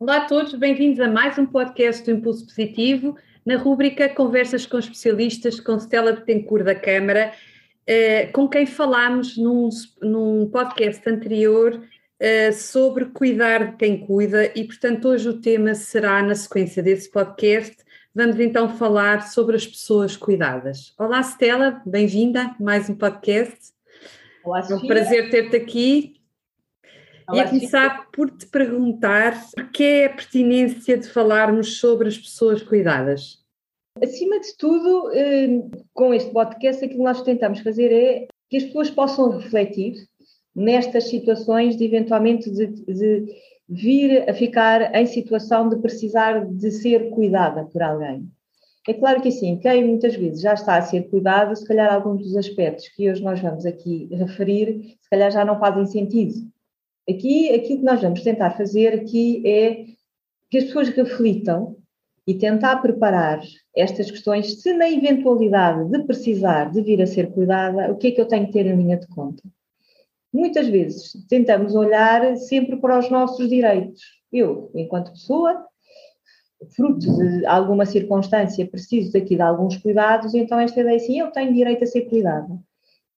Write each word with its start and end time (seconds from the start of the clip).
Olá 0.00 0.18
a 0.18 0.26
todos, 0.26 0.54
bem-vindos 0.54 1.00
a 1.00 1.08
mais 1.08 1.36
um 1.38 1.44
podcast 1.44 2.04
do 2.04 2.12
Impulso 2.12 2.46
Positivo, 2.46 3.16
na 3.44 3.56
rúbrica 3.56 4.08
Conversas 4.08 4.64
com 4.64 4.78
Especialistas 4.78 5.58
com 5.58 5.76
Stella 5.76 6.12
Betancourt 6.12 6.62
da 6.62 6.74
Câmara, 6.76 7.32
eh, 7.84 8.26
com 8.26 8.48
quem 8.48 8.64
falámos 8.64 9.36
num, 9.36 9.68
num 10.00 10.48
podcast 10.50 11.02
anterior 11.10 11.82
eh, 12.20 12.52
sobre 12.52 13.06
cuidar 13.06 13.72
de 13.72 13.76
quem 13.76 13.98
cuida 14.06 14.52
e, 14.54 14.62
portanto, 14.62 15.08
hoje 15.08 15.30
o 15.30 15.40
tema 15.40 15.74
será 15.74 16.22
na 16.22 16.36
sequência 16.36 16.80
desse 16.80 17.10
podcast. 17.10 17.76
Vamos 18.14 18.38
então 18.38 18.68
falar 18.68 19.26
sobre 19.26 19.56
as 19.56 19.66
pessoas 19.66 20.16
cuidadas. 20.16 20.94
Olá, 20.96 21.18
Stella, 21.22 21.82
bem-vinda 21.84 22.42
a 22.42 22.62
mais 22.62 22.88
um 22.88 22.94
podcast. 22.94 23.72
Olá, 24.44 24.64
É 24.70 24.74
um 24.76 24.86
prazer 24.86 25.28
ter-te 25.28 25.56
aqui. 25.56 26.17
Ia 27.32 27.46
começar 27.46 28.08
por 28.10 28.30
te 28.30 28.46
perguntar 28.46 29.34
que 29.72 29.84
é 29.84 30.06
a 30.06 30.10
pertinência 30.10 30.96
de 30.96 31.08
falarmos 31.08 31.78
sobre 31.78 32.08
as 32.08 32.16
pessoas 32.16 32.62
cuidadas? 32.62 33.44
Acima 34.02 34.40
de 34.40 34.56
tudo, 34.56 35.10
eh, 35.12 35.62
com 35.92 36.14
este 36.14 36.30
podcast, 36.30 36.82
aquilo 36.82 37.00
que 37.00 37.04
nós 37.04 37.22
tentamos 37.22 37.60
fazer 37.60 37.92
é 37.92 38.28
que 38.48 38.56
as 38.56 38.64
pessoas 38.64 38.90
possam 38.90 39.30
refletir 39.30 39.94
nestas 40.54 41.08
situações 41.08 41.76
de 41.76 41.84
eventualmente 41.84 42.50
de, 42.50 42.66
de 42.66 43.26
vir 43.68 44.28
a 44.28 44.32
ficar 44.32 44.94
em 44.94 45.04
situação 45.04 45.68
de 45.68 45.76
precisar 45.76 46.46
de 46.46 46.70
ser 46.70 47.10
cuidada 47.10 47.64
por 47.64 47.82
alguém. 47.82 48.26
É 48.88 48.94
claro 48.94 49.20
que 49.20 49.28
assim, 49.28 49.58
quem 49.58 49.84
muitas 49.86 50.16
vezes 50.16 50.40
já 50.40 50.54
está 50.54 50.78
a 50.78 50.82
ser 50.82 51.10
cuidado, 51.10 51.54
se 51.54 51.66
calhar 51.66 51.92
alguns 51.92 52.22
dos 52.22 52.36
aspectos 52.36 52.88
que 52.88 53.10
hoje 53.10 53.22
nós 53.22 53.38
vamos 53.38 53.66
aqui 53.66 54.08
referir, 54.12 54.96
se 54.98 55.10
calhar 55.10 55.30
já 55.30 55.44
não 55.44 55.58
fazem 55.58 55.84
sentido. 55.84 56.50
Aqui, 57.08 57.50
aquilo 57.54 57.78
que 57.80 57.84
nós 57.84 58.02
vamos 58.02 58.22
tentar 58.22 58.50
fazer 58.50 58.94
aqui 58.94 59.42
é 59.46 59.84
que 60.50 60.58
as 60.58 60.64
pessoas 60.64 60.88
reflitam 60.90 61.76
e 62.26 62.34
tentar 62.34 62.76
preparar 62.82 63.40
estas 63.74 64.10
questões, 64.10 64.60
se 64.60 64.74
na 64.74 64.90
eventualidade 64.90 65.90
de 65.90 66.04
precisar 66.04 66.70
de 66.70 66.82
vir 66.82 67.00
a 67.00 67.06
ser 67.06 67.30
cuidada, 67.32 67.90
o 67.90 67.96
que 67.96 68.08
é 68.08 68.10
que 68.10 68.20
eu 68.20 68.28
tenho 68.28 68.46
que 68.46 68.52
ter 68.52 68.66
em 68.66 68.76
linha 68.76 68.98
de 68.98 69.06
conta? 69.08 69.42
Muitas 70.30 70.68
vezes 70.68 71.12
tentamos 71.26 71.74
olhar 71.74 72.36
sempre 72.36 72.76
para 72.76 72.98
os 72.98 73.10
nossos 73.10 73.48
direitos. 73.48 74.02
Eu, 74.30 74.70
enquanto 74.74 75.12
pessoa, 75.12 75.64
fruto 76.76 76.98
de 76.98 77.46
alguma 77.46 77.86
circunstância, 77.86 78.68
preciso 78.68 79.12
daqui 79.12 79.36
de 79.36 79.42
alguns 79.42 79.78
cuidados, 79.78 80.34
então 80.34 80.60
esta 80.60 80.80
ideia 80.80 80.96
assim, 80.96 81.18
eu 81.18 81.30
tenho 81.30 81.54
direito 81.54 81.84
a 81.84 81.86
ser 81.86 82.02
cuidada. 82.02 82.58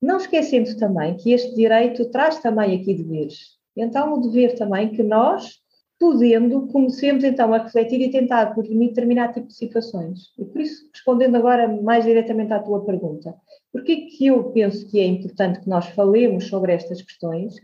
Não 0.01 0.17
esquecendo 0.17 0.77
também 0.77 1.17
que 1.17 1.33
este 1.33 1.53
direito 1.53 2.09
traz 2.09 2.39
também 2.39 2.79
aqui 2.79 2.94
deveres. 2.94 3.60
Então, 3.75 4.14
o 4.14 4.22
dever 4.22 4.55
também 4.55 4.89
que 4.89 5.03
nós, 5.03 5.59
podendo, 6.00 6.67
comecemos 6.67 7.23
então 7.23 7.53
a 7.53 7.59
refletir 7.59 8.02
e 8.02 8.11
tentar 8.11 8.53
prevenir 8.53 8.89
determinado 8.89 9.33
tipo 9.33 9.47
de 9.47 9.55
situações. 9.55 10.33
E 10.38 10.45
por 10.45 10.61
isso, 10.61 10.89
respondendo 10.94 11.36
agora 11.36 11.67
mais 11.81 12.05
diretamente 12.05 12.52
à 12.53 12.59
tua 12.59 12.83
pergunta, 12.83 13.36
por 13.72 13.83
que 13.83 14.08
que 14.08 14.25
eu 14.28 14.44
penso 14.52 14.89
que 14.89 15.00
é 15.00 15.05
importante 15.05 15.61
que 15.61 15.69
nós 15.69 15.88
falemos 15.89 16.47
sobre 16.47 16.73
estas 16.73 17.02
questões? 17.02 17.55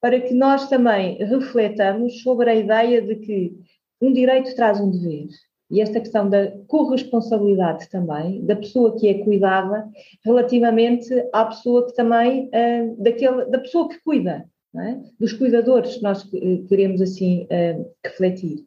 Para 0.00 0.20
que 0.20 0.34
nós 0.34 0.68
também 0.68 1.16
refletamos 1.18 2.22
sobre 2.22 2.50
a 2.50 2.54
ideia 2.54 3.00
de 3.00 3.16
que 3.16 3.56
um 4.00 4.12
direito 4.12 4.54
traz 4.54 4.80
um 4.80 4.90
dever. 4.90 5.28
E 5.70 5.80
esta 5.80 6.00
questão 6.00 6.28
da 6.28 6.50
corresponsabilidade 6.66 7.90
também, 7.90 8.44
da 8.44 8.56
pessoa 8.56 8.96
que 8.96 9.06
é 9.06 9.22
cuidada, 9.22 9.88
relativamente 10.24 11.08
à 11.32 11.44
pessoa 11.44 11.86
que 11.86 11.94
também, 11.94 12.46
uh, 12.46 13.02
daquele, 13.02 13.44
da 13.46 13.58
pessoa 13.58 13.88
que 13.88 14.00
cuida, 14.02 14.48
é? 14.76 15.00
dos 15.18 15.32
cuidadores, 15.32 16.00
nós 16.02 16.28
queremos 16.68 17.00
assim 17.00 17.44
uh, 17.44 17.90
refletir. 18.04 18.64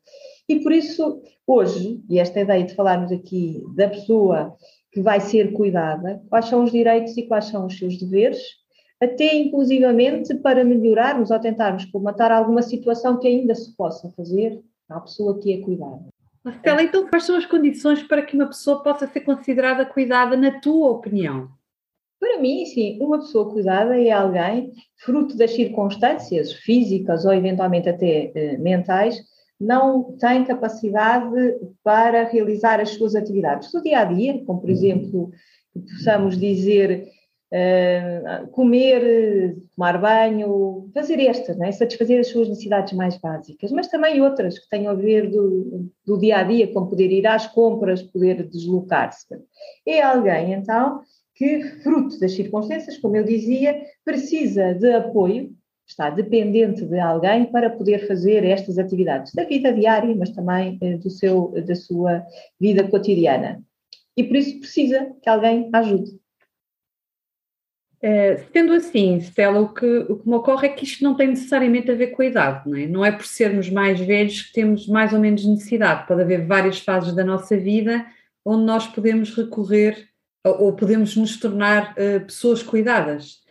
E 0.49 0.59
por 0.61 0.71
isso, 0.71 1.21
hoje, 1.45 2.01
e 2.09 2.19
esta 2.19 2.41
ideia 2.41 2.63
de 2.63 2.75
falarmos 2.75 3.11
aqui 3.11 3.63
da 3.75 3.89
pessoa 3.89 4.55
que 4.91 5.01
vai 5.01 5.19
ser 5.21 5.53
cuidada, 5.53 6.21
quais 6.29 6.45
são 6.45 6.63
os 6.63 6.71
direitos 6.71 7.15
e 7.17 7.23
quais 7.23 7.45
são 7.45 7.65
os 7.65 7.77
seus 7.77 7.97
deveres, 7.97 8.39
até 9.01 9.35
inclusivamente 9.35 10.35
para 10.35 10.63
melhorarmos 10.63 11.31
ou 11.31 11.39
tentarmos 11.39 11.85
comatar 11.85 12.31
alguma 12.31 12.61
situação 12.61 13.17
que 13.17 13.27
ainda 13.27 13.55
se 13.55 13.75
possa 13.75 14.09
fazer 14.11 14.61
à 14.89 14.99
pessoa 14.99 15.39
que 15.39 15.53
é 15.53 15.61
cuidada. 15.61 16.05
Marcela, 16.43 16.83
então 16.83 17.07
quais 17.07 17.23
são 17.23 17.35
as 17.35 17.45
condições 17.45 18.03
para 18.03 18.21
que 18.23 18.35
uma 18.35 18.47
pessoa 18.47 18.81
possa 18.83 19.07
ser 19.07 19.21
considerada 19.21 19.85
cuidada, 19.85 20.35
na 20.35 20.59
tua 20.59 20.91
opinião? 20.91 21.49
Para 22.21 22.39
mim, 22.39 22.63
sim, 22.67 22.99
uma 23.01 23.17
pessoa 23.17 23.51
cuidada 23.51 23.99
é 23.99 24.11
alguém, 24.11 24.71
fruto 24.95 25.35
das 25.35 25.55
circunstâncias 25.55 26.53
físicas 26.53 27.25
ou 27.25 27.33
eventualmente 27.33 27.89
até 27.89 28.31
eh, 28.35 28.57
mentais, 28.59 29.19
não 29.59 30.15
tem 30.19 30.45
capacidade 30.45 31.35
para 31.83 32.25
realizar 32.25 32.79
as 32.79 32.91
suas 32.91 33.15
atividades 33.15 33.71
do 33.71 33.81
dia 33.81 34.01
a 34.01 34.05
dia, 34.05 34.45
como 34.45 34.61
por 34.61 34.69
exemplo, 34.69 35.31
possamos 35.73 36.37
dizer 36.37 37.07
uh, 37.51 38.47
comer, 38.51 39.57
tomar 39.75 39.99
banho, 39.99 40.89
fazer 40.93 41.19
estas, 41.21 41.59
é? 41.59 41.71
satisfazer 41.71 42.19
as 42.19 42.27
suas 42.27 42.49
necessidades 42.49 42.93
mais 42.93 43.17
básicas, 43.17 43.71
mas 43.71 43.87
também 43.87 44.21
outras 44.21 44.59
que 44.59 44.69
tenham 44.69 44.91
a 44.91 44.95
ver 44.95 45.27
do, 45.29 45.89
do 46.05 46.19
dia 46.19 46.37
a 46.37 46.43
dia, 46.43 46.71
como 46.71 46.87
poder 46.87 47.11
ir 47.11 47.25
às 47.25 47.47
compras, 47.47 48.03
poder 48.03 48.47
deslocar-se. 48.47 49.25
É 49.87 50.03
alguém, 50.03 50.53
então, 50.53 51.01
que, 51.41 51.63
fruto 51.81 52.19
das 52.19 52.33
circunstâncias, 52.33 52.99
como 52.99 53.15
eu 53.15 53.23
dizia, 53.23 53.81
precisa 54.05 54.75
de 54.75 54.91
apoio, 54.93 55.51
está 55.87 56.11
dependente 56.11 56.85
de 56.85 56.99
alguém 56.99 57.45
para 57.45 57.67
poder 57.67 58.07
fazer 58.07 58.45
estas 58.45 58.77
atividades 58.77 59.33
da 59.33 59.43
vida 59.43 59.73
diária, 59.73 60.15
mas 60.15 60.29
também 60.29 60.77
eh, 60.79 60.97
do 60.97 61.09
seu, 61.09 61.51
da 61.65 61.73
sua 61.73 62.23
vida 62.59 62.87
cotidiana. 62.87 63.59
E 64.15 64.23
por 64.23 64.35
isso 64.35 64.59
precisa 64.59 65.15
que 65.19 65.27
alguém 65.27 65.67
ajude. 65.73 66.11
É, 68.03 68.37
sendo 68.53 68.73
assim, 68.73 69.17
Stella, 69.17 69.61
o 69.61 69.73
que, 69.73 69.85
o 69.85 70.19
que 70.19 70.29
me 70.29 70.35
ocorre 70.35 70.67
é 70.67 70.73
que 70.73 70.83
isto 70.83 71.03
não 71.03 71.15
tem 71.15 71.27
necessariamente 71.27 71.89
a 71.89 71.95
ver 71.95 72.07
com 72.07 72.21
a 72.21 72.25
idade, 72.25 72.69
não 72.69 72.77
é? 72.77 72.85
Não 72.85 73.05
é 73.05 73.11
por 73.11 73.25
sermos 73.25 73.67
mais 73.67 73.99
velhos 73.99 74.43
que 74.43 74.53
temos 74.53 74.87
mais 74.87 75.11
ou 75.11 75.19
menos 75.19 75.43
necessidade. 75.43 76.07
Pode 76.07 76.21
haver 76.21 76.45
várias 76.45 76.79
fases 76.79 77.15
da 77.15 77.23
nossa 77.23 77.57
vida 77.57 78.05
onde 78.45 78.63
nós 78.63 78.87
podemos 78.87 79.35
recorrer 79.35 80.10
ou, 80.43 80.65
ou 80.65 80.75
podemos 80.75 81.15
nos 81.15 81.37
tornar 81.37 81.93
uh, 81.93 82.25
pessoas 82.25 82.63
cuidadas. 82.63 83.41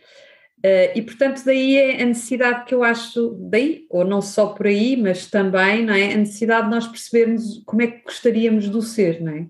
Uh, 0.63 0.93
e 0.95 1.01
portanto, 1.01 1.43
daí 1.43 1.75
é 1.75 2.01
a 2.01 2.05
necessidade 2.05 2.65
que 2.65 2.73
eu 2.73 2.83
acho, 2.83 3.35
daí, 3.49 3.85
ou 3.89 4.05
não 4.05 4.21
só 4.21 4.47
por 4.47 4.67
aí, 4.67 4.95
mas 4.95 5.27
também, 5.27 5.85
não 5.85 5.93
é? 5.93 6.13
A 6.13 6.17
necessidade 6.17 6.65
de 6.65 6.71
nós 6.71 6.87
percebermos 6.87 7.63
como 7.65 7.81
é 7.81 7.87
que 7.87 8.03
gostaríamos 8.03 8.69
do 8.69 8.81
ser, 8.81 9.21
não 9.21 9.31
é? 9.31 9.47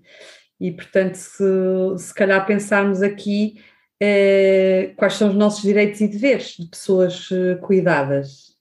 E 0.60 0.72
portanto, 0.72 1.16
se, 1.16 1.44
se 1.98 2.14
calhar 2.14 2.46
pensarmos 2.46 3.02
aqui 3.02 3.60
eh, 4.00 4.94
quais 4.96 5.16
são 5.16 5.30
os 5.30 5.36
nossos 5.36 5.64
direitos 5.64 6.00
e 6.02 6.08
deveres 6.08 6.56
de 6.58 6.68
pessoas 6.68 7.28
cuidadas. 7.62 8.56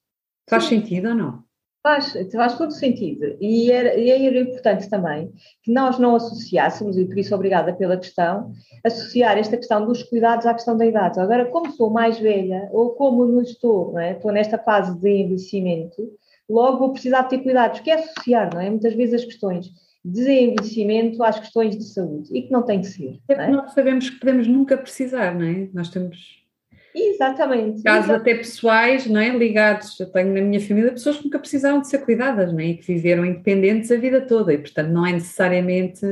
Faz 0.49 0.65
Sim. 0.65 0.81
sentido 0.81 1.11
ou 1.11 1.15
não? 1.15 1.45
Faz, 1.83 2.13
faz 2.33 2.59
todo 2.59 2.73
sentido. 2.73 3.37
E 3.41 3.73
era, 3.73 3.99
e 3.99 4.11
era 4.11 4.39
importante 4.39 4.89
também 4.91 5.33
que 5.63 5.73
nós 5.73 5.99
não 5.99 6.15
associássemos, 6.15 6.99
e 6.99 7.07
por 7.07 7.19
isso 7.19 7.35
obrigada 7.35 7.73
pela 7.73 7.97
questão, 7.97 8.53
associar 8.85 9.39
esta 9.39 9.57
questão 9.57 9.87
dos 9.87 10.03
cuidados 10.03 10.45
à 10.45 10.53
questão 10.53 10.77
da 10.77 10.85
idade. 10.85 11.19
Agora, 11.19 11.47
como 11.47 11.73
sou 11.73 11.89
mais 11.89 12.19
velha, 12.19 12.69
ou 12.73 12.91
como 12.91 13.25
não 13.25 13.41
estou, 13.41 13.93
não 13.93 13.99
é? 14.01 14.13
estou 14.13 14.31
nesta 14.31 14.59
fase 14.59 14.95
de 14.99 15.09
envelhecimento, 15.09 16.13
logo 16.49 16.79
vou 16.79 16.93
precisar 16.93 17.25
ter 17.25 17.39
cuidados, 17.39 17.81
que 17.81 17.91
é 17.91 17.95
associar, 17.95 18.51
não 18.53 18.61
é? 18.61 18.69
Muitas 18.69 18.95
vezes 18.95 19.15
as 19.15 19.25
questões 19.25 19.71
desenvelhecimento 20.05 21.23
às 21.23 21.39
questões 21.39 21.77
de 21.77 21.85
saúde 21.85 22.31
e 22.35 22.43
que 22.43 22.51
não 22.51 22.63
tem 22.63 22.81
que 22.81 22.87
ser. 22.87 23.21
É 23.29 23.35
é? 23.35 23.49
nós 23.49 23.73
sabemos 23.73 24.09
que 24.09 24.19
podemos 24.19 24.47
nunca 24.47 24.77
precisar, 24.77 25.35
não 25.35 25.47
é? 25.47 25.69
Nós 25.73 25.91
temos 25.91 26.40
Exatamente. 26.95 27.83
Casos 27.83 28.05
exatamente. 28.05 28.31
até 28.31 28.35
pessoais, 28.35 29.07
não 29.07 29.21
é? 29.21 29.29
Ligados. 29.31 29.99
Eu 29.99 30.11
tenho 30.11 30.35
na 30.35 30.41
minha 30.41 30.61
família 30.61 30.93
pessoas 30.93 31.19
que 31.19 31.25
nunca 31.25 31.39
precisaram 31.39 31.81
de 31.81 31.89
ser 31.89 31.99
cuidadas, 32.05 32.53
não 32.53 32.61
é? 32.61 32.67
E 32.67 32.77
que 32.77 32.87
viveram 32.87 33.25
independentes 33.25 33.91
a 33.91 33.97
vida 33.97 34.21
toda 34.21 34.53
e, 34.53 34.59
portanto, 34.59 34.89
não 34.89 35.07
é 35.07 35.13
necessariamente 35.13 36.05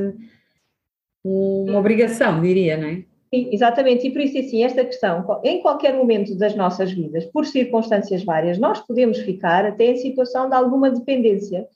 uma 1.23 1.79
obrigação, 1.79 2.41
diria, 2.41 2.77
não 2.77 2.87
é? 2.87 3.03
Sim, 3.33 3.49
exatamente, 3.51 4.07
e 4.07 4.11
por 4.11 4.21
isso 4.21 4.39
assim, 4.39 4.63
esta 4.63 4.83
questão, 4.83 5.39
em 5.43 5.61
qualquer 5.61 5.93
momento 5.93 6.35
das 6.35 6.55
nossas 6.55 6.91
vidas, 6.91 7.25
por 7.25 7.45
circunstâncias 7.45 8.23
várias, 8.23 8.57
nós 8.57 8.79
podemos 8.79 9.19
ficar 9.19 9.65
até 9.65 9.85
em 9.85 9.97
situação 9.97 10.49
de 10.49 10.55
alguma 10.55 10.89
dependência 10.89 11.67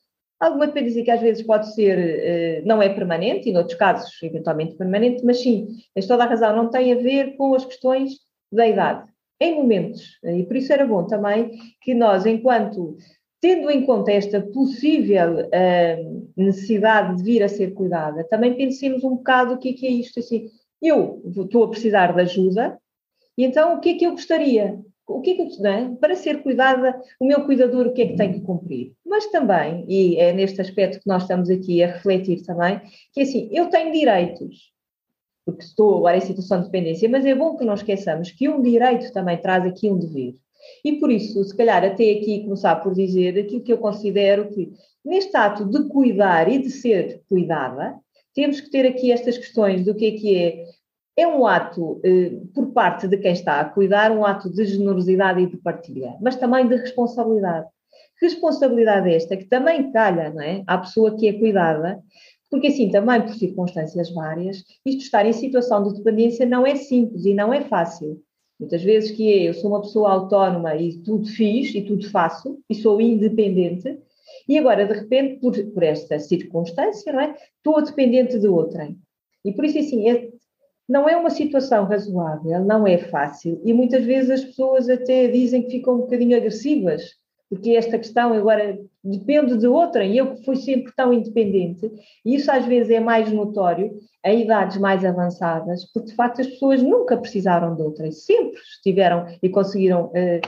Alguma 0.43 0.67
dependência 0.67 1.05
que 1.05 1.11
às 1.11 1.21
vezes 1.21 1.41
pode 1.41 1.73
ser, 1.73 1.97
eh, 1.97 2.61
não 2.65 2.81
é 2.81 2.89
permanente, 2.89 3.47
e 3.47 3.53
noutros 3.53 3.77
casos 3.77 4.11
eventualmente 4.21 4.75
permanente, 4.75 5.23
mas 5.23 5.41
sim, 5.41 5.69
tens 5.95 6.05
toda 6.05 6.25
a 6.25 6.27
razão, 6.27 6.53
não 6.53 6.69
tem 6.69 6.91
a 6.91 6.97
ver 6.97 7.37
com 7.37 7.55
as 7.55 7.63
questões 7.63 8.15
da 8.55 8.67
idade. 8.67 9.11
Em 9.39 9.55
momentos, 9.55 10.19
e 10.23 10.43
por 10.43 10.55
isso 10.55 10.71
era 10.71 10.85
bom 10.85 11.05
também 11.05 11.51
que 11.81 11.93
nós, 11.93 12.25
enquanto, 12.25 12.95
tendo 13.41 13.69
em 13.69 13.85
conta 13.85 14.11
esta 14.11 14.41
possível 14.41 15.39
uh, 15.39 16.31
necessidade 16.37 17.17
de 17.17 17.23
vir 17.23 17.43
a 17.43 17.49
ser 17.49 17.73
cuidada, 17.73 18.23
também 18.29 18.55
pensemos 18.55 19.03
um 19.03 19.15
bocado 19.17 19.55
o 19.55 19.57
que 19.57 19.69
é, 19.69 19.73
que 19.73 19.87
é 19.87 19.89
isto, 19.89 20.19
assim, 20.19 20.49
eu 20.81 21.21
estou 21.25 21.63
a 21.63 21.69
precisar 21.69 22.13
de 22.13 22.21
ajuda, 22.21 22.77
e 23.37 23.43
então 23.43 23.75
o 23.75 23.79
que 23.79 23.89
é 23.89 23.93
que 23.95 24.05
eu 24.05 24.11
gostaria? 24.11 24.79
o 25.07 25.21
que 25.21 25.31
é 25.31 25.35
que 25.35 25.67
é? 25.67 25.89
para 25.99 26.15
ser 26.15 26.41
cuidada, 26.41 26.99
o 27.19 27.25
meu 27.25 27.45
cuidador 27.45 27.87
o 27.87 27.93
que 27.93 28.01
é 28.01 28.07
que 28.07 28.15
tem 28.15 28.33
que 28.33 28.41
cumprir? 28.41 28.93
Mas 29.05 29.27
também, 29.27 29.85
e 29.87 30.17
é 30.17 30.31
neste 30.33 30.61
aspecto 30.61 30.99
que 30.99 31.07
nós 31.07 31.23
estamos 31.23 31.49
aqui 31.49 31.83
a 31.83 31.87
refletir 31.87 32.43
também, 32.43 32.79
que 33.11 33.19
é 33.19 33.23
assim, 33.23 33.49
eu 33.51 33.69
tenho 33.69 33.91
direitos, 33.91 34.71
porque 35.45 35.63
estou 35.63 35.97
agora 35.97 36.17
em 36.17 36.21
situação 36.21 36.59
de 36.59 36.65
dependência, 36.65 37.09
mas 37.09 37.25
é 37.25 37.35
bom 37.35 37.55
que 37.55 37.65
não 37.65 37.73
esqueçamos 37.73 38.31
que 38.31 38.47
um 38.47 38.61
direito 38.61 39.11
também 39.11 39.37
traz 39.37 39.65
aqui 39.65 39.89
um 39.89 39.97
dever. 39.97 40.35
E 40.83 40.93
por 40.93 41.11
isso, 41.11 41.43
se 41.43 41.55
calhar 41.55 41.83
até 41.83 42.11
aqui 42.11 42.43
começar 42.43 42.75
por 42.77 42.93
dizer 42.93 43.37
aquilo 43.37 43.61
que 43.61 43.73
eu 43.73 43.77
considero 43.77 44.49
que 44.49 44.71
neste 45.03 45.35
ato 45.35 45.65
de 45.65 45.87
cuidar 45.89 46.49
e 46.49 46.59
de 46.59 46.69
ser 46.69 47.21
cuidada, 47.27 47.95
temos 48.33 48.61
que 48.61 48.69
ter 48.69 48.85
aqui 48.85 49.11
estas 49.11 49.37
questões 49.37 49.83
do 49.85 49.93
que 49.93 50.05
é 50.05 50.11
que 50.11 50.37
é 50.37 50.65
é 51.15 51.27
um 51.27 51.45
ato, 51.45 52.01
eh, 52.03 52.31
por 52.53 52.71
parte 52.71 53.07
de 53.07 53.17
quem 53.17 53.33
está 53.33 53.59
a 53.59 53.65
cuidar, 53.65 54.11
um 54.11 54.25
ato 54.25 54.49
de 54.49 54.65
generosidade 54.65 55.41
e 55.41 55.47
de 55.47 55.57
partilha, 55.57 56.15
mas 56.19 56.35
também 56.35 56.67
de 56.67 56.75
responsabilidade. 56.75 57.67
Responsabilidade 58.19 59.13
esta 59.13 59.37
que 59.37 59.45
também 59.45 59.91
calha 59.91 60.31
não 60.31 60.41
é? 60.41 60.63
à 60.65 60.77
pessoa 60.77 61.15
que 61.15 61.27
é 61.27 61.33
cuidada, 61.33 62.01
porque 62.53 62.67
assim 62.67 62.87
também 62.91 63.19
por 63.19 63.33
circunstâncias 63.33 64.13
várias, 64.13 64.63
isto 64.85 65.01
estar 65.01 65.25
em 65.25 65.33
situação 65.33 65.81
de 65.81 65.95
dependência 65.95 66.45
não 66.45 66.67
é 66.67 66.75
simples 66.75 67.25
e 67.25 67.33
não 67.33 67.51
é 67.51 67.61
fácil. 67.61 68.21
Muitas 68.59 68.83
vezes 68.83 69.09
que 69.09 69.27
é, 69.27 69.49
eu 69.49 69.55
sou 69.55 69.71
uma 69.71 69.81
pessoa 69.81 70.11
autónoma 70.11 70.75
e 70.75 70.99
tudo 70.99 71.27
fiz 71.27 71.73
e 71.73 71.81
tudo 71.81 72.07
faço 72.11 72.59
e 72.69 72.75
sou 72.75 73.01
independente, 73.01 73.97
e 74.47 74.55
agora 74.55 74.85
de 74.85 74.93
repente 74.93 75.39
por, 75.39 75.51
por 75.71 75.81
esta 75.81 76.19
circunstância, 76.19 77.11
não 77.11 77.21
é? 77.21 77.35
Estou 77.57 77.83
dependente 77.83 78.37
de 78.37 78.47
outrem. 78.47 78.99
E 79.43 79.51
por 79.51 79.65
isso 79.65 79.79
assim, 79.79 80.07
é 80.07 80.29
não 80.87 81.09
é 81.09 81.17
uma 81.17 81.31
situação 81.31 81.85
razoável, 81.85 82.63
não 82.63 82.85
é 82.85 82.99
fácil 82.99 83.59
e 83.65 83.73
muitas 83.73 84.05
vezes 84.05 84.29
as 84.29 84.43
pessoas 84.43 84.87
até 84.87 85.27
dizem 85.27 85.63
que 85.63 85.71
ficam 85.71 85.95
um 85.95 86.01
bocadinho 86.01 86.37
agressivas, 86.37 87.15
porque 87.53 87.71
esta 87.71 87.99
questão 87.99 88.33
agora 88.33 88.79
depende 89.03 89.57
de 89.57 89.67
outra 89.67 90.03
e 90.03 90.17
eu 90.17 90.33
que 90.33 90.43
fui 90.43 90.55
sempre 90.55 90.91
tão 90.95 91.13
independente, 91.13 91.91
e 92.25 92.35
isso 92.35 92.51
às 92.51 92.65
vezes 92.65 92.89
é 92.89 92.99
mais 92.99 93.31
notório 93.31 93.91
em 94.25 94.41
idades 94.41 94.77
mais 94.77 95.05
avançadas, 95.05 95.85
porque 95.93 96.09
de 96.09 96.15
facto 96.15 96.41
as 96.41 96.47
pessoas 96.47 96.81
nunca 96.81 97.15
precisaram 97.15 97.75
de 97.75 97.83
outra, 97.83 98.11
sempre 98.11 98.59
estiveram 98.59 99.27
e 99.41 99.49
conseguiram 99.49 100.05
uh, 100.05 100.41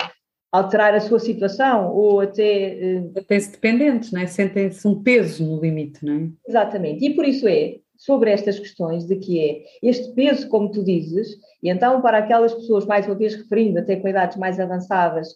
alterar 0.51 0.95
a 0.95 0.99
sua 0.99 1.19
situação 1.19 1.93
ou 1.93 2.21
até. 2.21 3.01
Uh... 3.03 3.13
Sentem-se 3.13 3.51
dependentes, 3.51 4.11
não 4.11 4.21
é? 4.21 4.25
sentem-se 4.25 4.87
um 4.87 5.03
peso 5.03 5.45
no 5.45 5.61
limite, 5.61 6.03
não 6.03 6.13
é? 6.13 6.29
Exatamente, 6.47 7.05
e 7.05 7.13
por 7.13 7.25
isso 7.25 7.47
é 7.47 7.75
sobre 7.97 8.31
estas 8.31 8.57
questões 8.57 9.05
de 9.05 9.15
que 9.17 9.39
é 9.39 9.63
este 9.83 10.11
peso, 10.15 10.47
como 10.47 10.71
tu 10.71 10.83
dizes, 10.83 11.27
e 11.61 11.69
então 11.69 12.01
para 12.01 12.17
aquelas 12.17 12.53
pessoas, 12.53 12.85
mais 12.85 13.05
uma 13.05 13.15
vez 13.15 13.35
referindo 13.35 13.77
até 13.77 13.95
com 13.95 14.07
idades 14.07 14.37
mais 14.37 14.59
avançadas, 14.59 15.35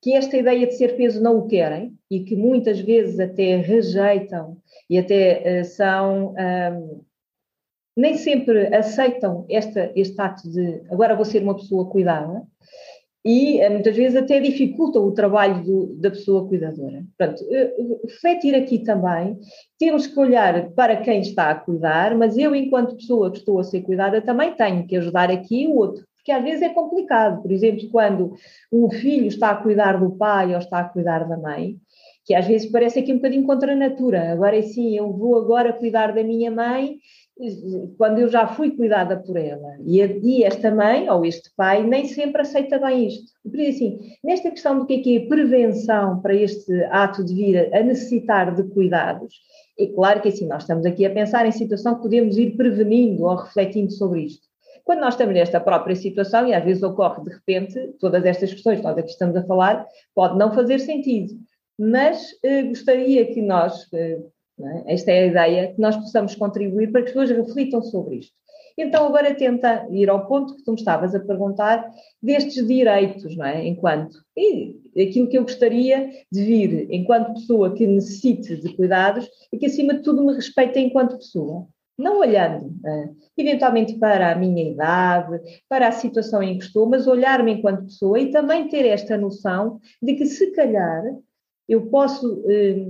que 0.00 0.14
esta 0.14 0.36
ideia 0.36 0.66
de 0.66 0.74
ser 0.74 0.96
peso 0.96 1.20
não 1.22 1.38
o 1.38 1.46
querem 1.46 1.94
e 2.10 2.20
que 2.20 2.36
muitas 2.36 2.80
vezes 2.80 3.18
até 3.18 3.56
rejeitam 3.56 4.56
e 4.88 4.98
até 4.98 5.60
uh, 5.60 5.64
são. 5.64 6.34
Um, 6.34 7.08
nem 7.96 8.16
sempre 8.16 8.72
aceitam 8.72 9.44
esta, 9.50 9.90
este 9.96 10.20
ato 10.20 10.48
de 10.48 10.82
agora 10.88 11.16
vou 11.16 11.24
ser 11.24 11.42
uma 11.42 11.56
pessoa 11.56 11.90
cuidada, 11.90 12.46
e 13.24 13.60
eh, 13.60 13.68
muitas 13.68 13.96
vezes 13.96 14.16
até 14.16 14.40
dificultam 14.40 15.04
o 15.04 15.12
trabalho 15.12 15.62
do, 15.62 15.94
da 15.96 16.10
pessoa 16.10 16.48
cuidadora. 16.48 17.04
Portanto, 17.16 17.44
eh, 17.50 17.74
refletir 18.04 18.54
aqui 18.54 18.78
também, 18.78 19.38
temos 19.78 20.06
que 20.06 20.18
olhar 20.18 20.70
para 20.70 20.96
quem 20.96 21.20
está 21.20 21.50
a 21.50 21.54
cuidar, 21.54 22.16
mas 22.16 22.38
eu, 22.38 22.54
enquanto 22.54 22.96
pessoa 22.96 23.30
que 23.30 23.38
estou 23.38 23.58
a 23.58 23.64
ser 23.64 23.82
cuidada, 23.82 24.22
também 24.22 24.54
tenho 24.54 24.86
que 24.86 24.96
ajudar 24.96 25.30
aqui 25.30 25.66
o 25.66 25.74
outro, 25.74 26.06
porque 26.28 26.32
às 26.32 26.44
vezes 26.44 26.62
é 26.62 26.68
complicado. 26.68 27.40
Por 27.40 27.50
exemplo, 27.50 27.88
quando 27.90 28.34
um 28.70 28.90
filho 28.90 29.28
está 29.28 29.50
a 29.50 29.56
cuidar 29.56 29.98
do 29.98 30.10
pai 30.10 30.52
ou 30.52 30.58
está 30.58 30.80
a 30.80 30.84
cuidar 30.84 31.26
da 31.26 31.38
mãe, 31.38 31.76
que 32.26 32.34
às 32.34 32.46
vezes 32.46 32.70
parece 32.70 32.98
aqui 32.98 33.12
um 33.12 33.16
bocadinho 33.16 33.46
contra 33.46 33.72
a 33.72 33.76
natura. 33.76 34.32
Agora 34.32 34.60
sim, 34.60 34.94
eu 34.94 35.10
vou 35.10 35.38
agora 35.38 35.72
cuidar 35.72 36.12
da 36.12 36.22
minha 36.22 36.50
mãe 36.50 36.98
quando 37.96 38.18
eu 38.18 38.28
já 38.28 38.46
fui 38.46 38.72
cuidada 38.72 39.16
por 39.16 39.38
ela. 39.38 39.78
E, 39.86 40.02
e, 40.02 40.44
esta 40.44 40.70
mãe 40.70 41.08
ou 41.08 41.24
este 41.24 41.50
pai 41.56 41.82
nem 41.86 42.04
sempre 42.04 42.42
aceita 42.42 42.78
bem 42.78 43.06
isto. 43.06 43.32
Por 43.42 43.58
isso, 43.58 43.84
assim, 43.84 43.98
nesta 44.22 44.50
questão 44.50 44.78
do 44.78 44.84
que 44.84 44.94
é 44.94 44.98
que 44.98 45.16
é 45.16 45.20
prevenção 45.28 46.20
para 46.20 46.34
este 46.34 46.84
ato 46.90 47.24
de 47.24 47.34
vir 47.34 47.74
a 47.74 47.82
necessitar 47.82 48.54
de 48.54 48.64
cuidados, 48.64 49.34
é 49.78 49.86
claro 49.86 50.20
que 50.20 50.28
assim, 50.28 50.46
nós 50.46 50.64
estamos 50.64 50.84
aqui 50.84 51.06
a 51.06 51.10
pensar 51.10 51.46
em 51.46 51.52
situação 51.52 51.94
que 51.94 52.02
podemos 52.02 52.36
ir 52.36 52.56
prevenindo 52.56 53.22
ou 53.22 53.36
refletindo 53.36 53.92
sobre 53.92 54.22
isto. 54.22 54.47
Quando 54.88 55.00
nós 55.00 55.12
estamos 55.12 55.34
nesta 55.34 55.60
própria 55.60 55.94
situação, 55.94 56.48
e 56.48 56.54
às 56.54 56.64
vezes 56.64 56.82
ocorre 56.82 57.22
de 57.22 57.28
repente, 57.28 57.78
todas 58.00 58.24
estas 58.24 58.54
questões 58.54 58.78
que 58.78 58.86
nós 58.86 58.96
aqui 58.96 59.10
estamos 59.10 59.36
a 59.36 59.44
falar, 59.44 59.86
pode 60.14 60.38
não 60.38 60.50
fazer 60.54 60.78
sentido. 60.78 61.34
Mas 61.78 62.30
eh, 62.42 62.62
gostaria 62.62 63.26
que 63.26 63.42
nós, 63.42 63.86
eh, 63.92 64.18
é? 64.58 64.94
Esta 64.94 65.12
é 65.12 65.24
a 65.24 65.26
ideia, 65.26 65.74
que 65.74 65.78
nós 65.78 65.94
possamos 65.94 66.34
contribuir 66.34 66.90
para 66.90 67.02
que 67.02 67.08
as 67.08 67.14
pessoas 67.14 67.46
reflitam 67.46 67.82
sobre 67.82 68.16
isto. 68.16 68.32
Então, 68.78 69.06
agora 69.06 69.34
tenta 69.34 69.86
ir 69.90 70.08
ao 70.08 70.26
ponto 70.26 70.56
que 70.56 70.64
tu 70.64 70.70
me 70.70 70.78
estavas 70.78 71.14
a 71.14 71.20
perguntar 71.20 71.86
destes 72.22 72.66
direitos, 72.66 73.36
não 73.36 73.44
é? 73.44 73.66
Enquanto. 73.66 74.16
E 74.34 74.74
aquilo 75.02 75.28
que 75.28 75.36
eu 75.36 75.42
gostaria 75.42 76.10
de 76.32 76.42
vir 76.42 76.88
enquanto 76.90 77.34
pessoa 77.34 77.74
que 77.74 77.86
necessite 77.86 78.56
de 78.56 78.74
cuidados 78.74 79.28
e 79.52 79.58
que, 79.58 79.66
acima 79.66 79.92
de 79.92 80.00
tudo, 80.00 80.24
me 80.24 80.32
respeite 80.32 80.78
enquanto 80.78 81.18
pessoa. 81.18 81.68
Não 81.98 82.20
olhando, 82.20 82.72
é? 82.86 83.10
eventualmente, 83.36 83.98
para 83.98 84.32
a 84.32 84.36
minha 84.36 84.70
idade, 84.70 85.40
para 85.68 85.88
a 85.88 85.92
situação 85.92 86.42
em 86.42 86.56
que 86.56 86.64
estou, 86.64 86.88
mas 86.88 87.08
olhar-me 87.08 87.52
enquanto 87.52 87.86
pessoa 87.86 88.20
e 88.20 88.30
também 88.30 88.68
ter 88.68 88.86
esta 88.86 89.18
noção 89.18 89.80
de 90.00 90.14
que, 90.14 90.24
se 90.26 90.52
calhar, 90.52 91.02
eu 91.68 91.86
posso. 91.86 92.44
Eh, 92.48 92.86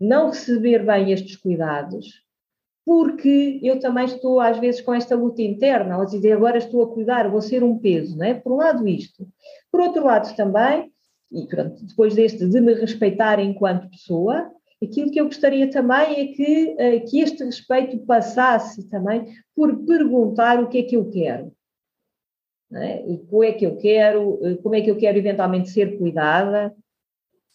não 0.00 0.28
receber 0.28 0.84
bem 0.84 1.12
estes 1.12 1.36
cuidados, 1.36 2.22
porque 2.84 3.60
eu 3.62 3.78
também 3.80 4.04
estou 4.04 4.40
às 4.40 4.58
vezes 4.58 4.80
com 4.80 4.94
esta 4.94 5.14
luta 5.14 5.42
interna, 5.42 5.94
ao 5.94 6.06
dizer 6.06 6.32
agora 6.32 6.58
estou 6.58 6.82
a 6.82 6.92
cuidar, 6.92 7.28
vou 7.28 7.42
ser 7.42 7.62
um 7.62 7.78
peso, 7.78 8.16
não 8.16 8.24
é? 8.24 8.34
Por 8.34 8.52
um 8.52 8.56
lado 8.56 8.86
isto. 8.86 9.26
Por 9.70 9.80
outro 9.80 10.04
lado 10.04 10.34
também, 10.36 10.90
e 11.30 11.46
pronto, 11.46 11.84
depois 11.84 12.14
deste 12.14 12.46
de 12.48 12.60
me 12.60 12.74
respeitar 12.74 13.38
enquanto 13.40 13.90
pessoa, 13.90 14.50
aquilo 14.82 15.10
que 15.10 15.20
eu 15.20 15.26
gostaria 15.26 15.70
também 15.70 16.20
é 16.20 16.26
que, 16.28 16.76
eh, 16.78 17.00
que 17.00 17.20
este 17.20 17.44
respeito 17.44 17.98
passasse 18.00 18.88
também 18.88 19.26
por 19.54 19.84
perguntar 19.84 20.62
o 20.62 20.68
que 20.68 20.78
é 20.78 20.82
que 20.82 20.96
eu 20.96 21.10
quero. 21.10 21.52
É? 22.72 23.10
E 23.10 23.18
como 23.18 23.44
é 23.44 23.52
que 23.52 23.64
eu 23.64 23.76
quero, 23.76 24.38
eh, 24.42 24.56
como 24.56 24.74
é 24.74 24.80
que 24.80 24.90
eu 24.90 24.96
quero 24.96 25.18
eventualmente 25.18 25.70
ser 25.70 25.98
cuidada, 25.98 26.74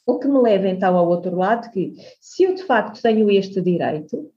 o 0.05 0.19
que 0.19 0.27
me 0.27 0.39
leva 0.39 0.67
então 0.67 0.97
ao 0.97 1.07
outro 1.07 1.35
lado, 1.35 1.71
que 1.71 1.93
se 2.19 2.43
eu 2.43 2.53
de 2.53 2.63
facto 2.63 3.01
tenho 3.01 3.29
este 3.31 3.61
direito, 3.61 4.31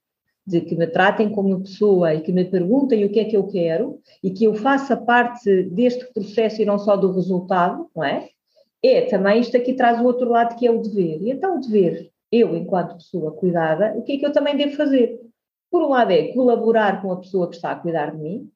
de 0.47 0.61
que 0.61 0.77
me 0.77 0.87
tratem 0.87 1.29
como 1.29 1.61
pessoa 1.61 2.15
e 2.15 2.21
que 2.21 2.33
me 2.33 2.45
perguntem 2.45 3.05
o 3.05 3.11
que 3.11 3.19
é 3.19 3.25
que 3.25 3.37
eu 3.37 3.49
quero 3.49 4.01
e 4.23 4.31
que 4.31 4.45
eu 4.45 4.55
faça 4.55 4.97
parte 4.97 5.65
deste 5.65 6.07
processo 6.13 6.63
e 6.63 6.65
não 6.65 6.79
só 6.79 6.97
do 6.97 7.11
resultado, 7.11 7.91
não 7.95 8.05
é? 8.05 8.29
É 8.83 9.03
também 9.07 9.41
isto 9.41 9.57
aqui 9.57 9.75
traz 9.75 10.01
o 10.01 10.05
outro 10.05 10.31
lado 10.31 10.57
que 10.57 10.67
é 10.67 10.71
o 10.71 10.81
dever. 10.81 11.21
E 11.21 11.31
então 11.33 11.57
o 11.57 11.61
dever, 11.61 12.13
eu 12.41 12.57
enquanto 12.57 12.97
pessoa 12.97 13.33
cuidada, 13.33 13.95
o 13.97 14.03
que 14.03 14.13
é 14.13 14.19
que 14.19 14.27
eu 14.27 14.33
também 14.33 14.57
devo 14.57 14.77
fazer? 14.77 15.21
Por 15.71 15.83
um 15.83 15.89
lado 15.89 16.13
é 16.13 16.33
colaborar 16.33 17.03
com 17.03 17.13
a 17.13 17.17
pessoa 17.17 17.49
que 17.49 17.57
está 17.57 17.73
a 17.73 17.77
cuidar 17.77 18.15
de 18.15 18.23
mim, 18.23 18.51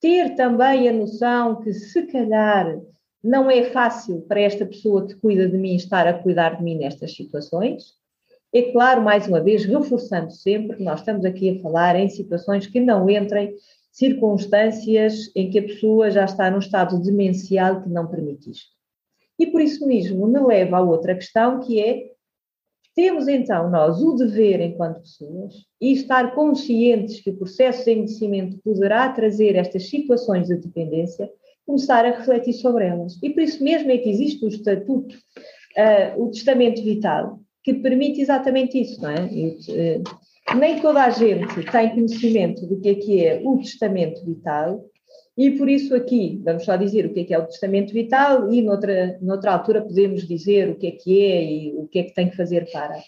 ter 0.00 0.34
também 0.34 0.88
a 0.88 0.92
noção 0.92 1.60
que 1.62 1.72
se 1.72 2.02
calhar 2.06 2.80
não 3.22 3.50
é 3.50 3.64
fácil 3.64 4.22
para 4.22 4.40
esta 4.40 4.66
pessoa 4.66 5.06
que 5.06 5.14
cuida 5.14 5.48
de 5.48 5.56
mim 5.56 5.76
estar 5.76 6.06
a 6.08 6.18
cuidar 6.18 6.56
de 6.56 6.62
mim 6.62 6.76
nestas 6.76 7.14
situações. 7.14 7.94
É 8.52 8.72
claro, 8.72 9.00
mais 9.00 9.28
uma 9.28 9.40
vez, 9.40 9.64
reforçando 9.64 10.32
sempre 10.32 10.76
que 10.76 10.82
nós 10.82 11.00
estamos 11.00 11.24
aqui 11.24 11.50
a 11.50 11.62
falar 11.62 11.96
em 11.96 12.08
situações 12.08 12.66
que 12.66 12.80
não 12.80 13.08
entrem 13.08 13.54
circunstâncias 13.92 15.30
em 15.36 15.50
que 15.50 15.58
a 15.58 15.62
pessoa 15.62 16.10
já 16.10 16.24
está 16.24 16.50
num 16.50 16.58
estado 16.58 17.00
demencial 17.00 17.82
que 17.82 17.88
não 17.88 18.08
permite 18.08 18.50
isto. 18.50 18.72
E 19.38 19.46
por 19.46 19.60
isso 19.60 19.86
mesmo 19.86 20.26
me 20.26 20.40
leva 20.40 20.78
a 20.78 20.82
outra 20.82 21.14
questão 21.14 21.60
que 21.60 21.80
é 21.80 22.12
temos 22.94 23.26
então 23.28 23.70
nós 23.70 24.00
o 24.02 24.14
dever 24.14 24.60
enquanto 24.60 25.00
pessoas 25.00 25.54
e 25.80 25.92
estar 25.92 26.34
conscientes 26.34 27.20
que 27.20 27.30
o 27.30 27.36
processo 27.36 27.84
de 27.84 27.92
envelhecimento 27.92 28.58
poderá 28.62 29.08
trazer 29.08 29.56
estas 29.56 29.88
situações 29.88 30.48
de 30.48 30.56
dependência 30.56 31.30
começar 31.66 32.04
a 32.04 32.10
refletir 32.10 32.54
sobre 32.54 32.86
elas. 32.86 33.18
E 33.22 33.30
por 33.30 33.42
isso 33.42 33.62
mesmo 33.62 33.90
é 33.90 33.98
que 33.98 34.10
existe 34.10 34.44
o 34.44 34.48
estatuto, 34.48 35.14
uh, 35.14 36.22
o 36.22 36.30
testamento 36.30 36.82
vital, 36.82 37.40
que 37.62 37.74
permite 37.74 38.20
exatamente 38.20 38.80
isso, 38.80 39.00
não 39.00 39.10
é? 39.10 39.28
E, 39.32 39.48
uh, 39.48 40.58
nem 40.58 40.80
toda 40.80 41.04
a 41.04 41.10
gente 41.10 41.70
tem 41.70 41.90
conhecimento 41.90 42.66
do 42.66 42.80
que 42.80 42.88
é 42.88 42.94
que 42.94 43.24
é 43.24 43.42
o 43.44 43.58
testamento 43.58 44.24
vital, 44.24 44.84
e 45.36 45.52
por 45.52 45.68
isso 45.68 45.94
aqui 45.94 46.40
vamos 46.44 46.64
só 46.64 46.76
dizer 46.76 47.06
o 47.06 47.12
que 47.12 47.20
é 47.20 47.24
que 47.24 47.34
é 47.34 47.38
o 47.38 47.46
testamento 47.46 47.92
vital 47.92 48.52
e 48.52 48.60
noutra, 48.62 49.18
noutra 49.20 49.52
altura 49.52 49.82
podemos 49.82 50.26
dizer 50.26 50.68
o 50.70 50.76
que 50.76 50.86
é 50.86 50.90
que 50.92 51.22
é 51.22 51.44
e 51.44 51.74
o 51.76 51.88
que 51.88 51.98
é 52.00 52.02
que 52.04 52.14
tem 52.14 52.28
que 52.28 52.36
fazer 52.36 52.70
para. 52.70 52.98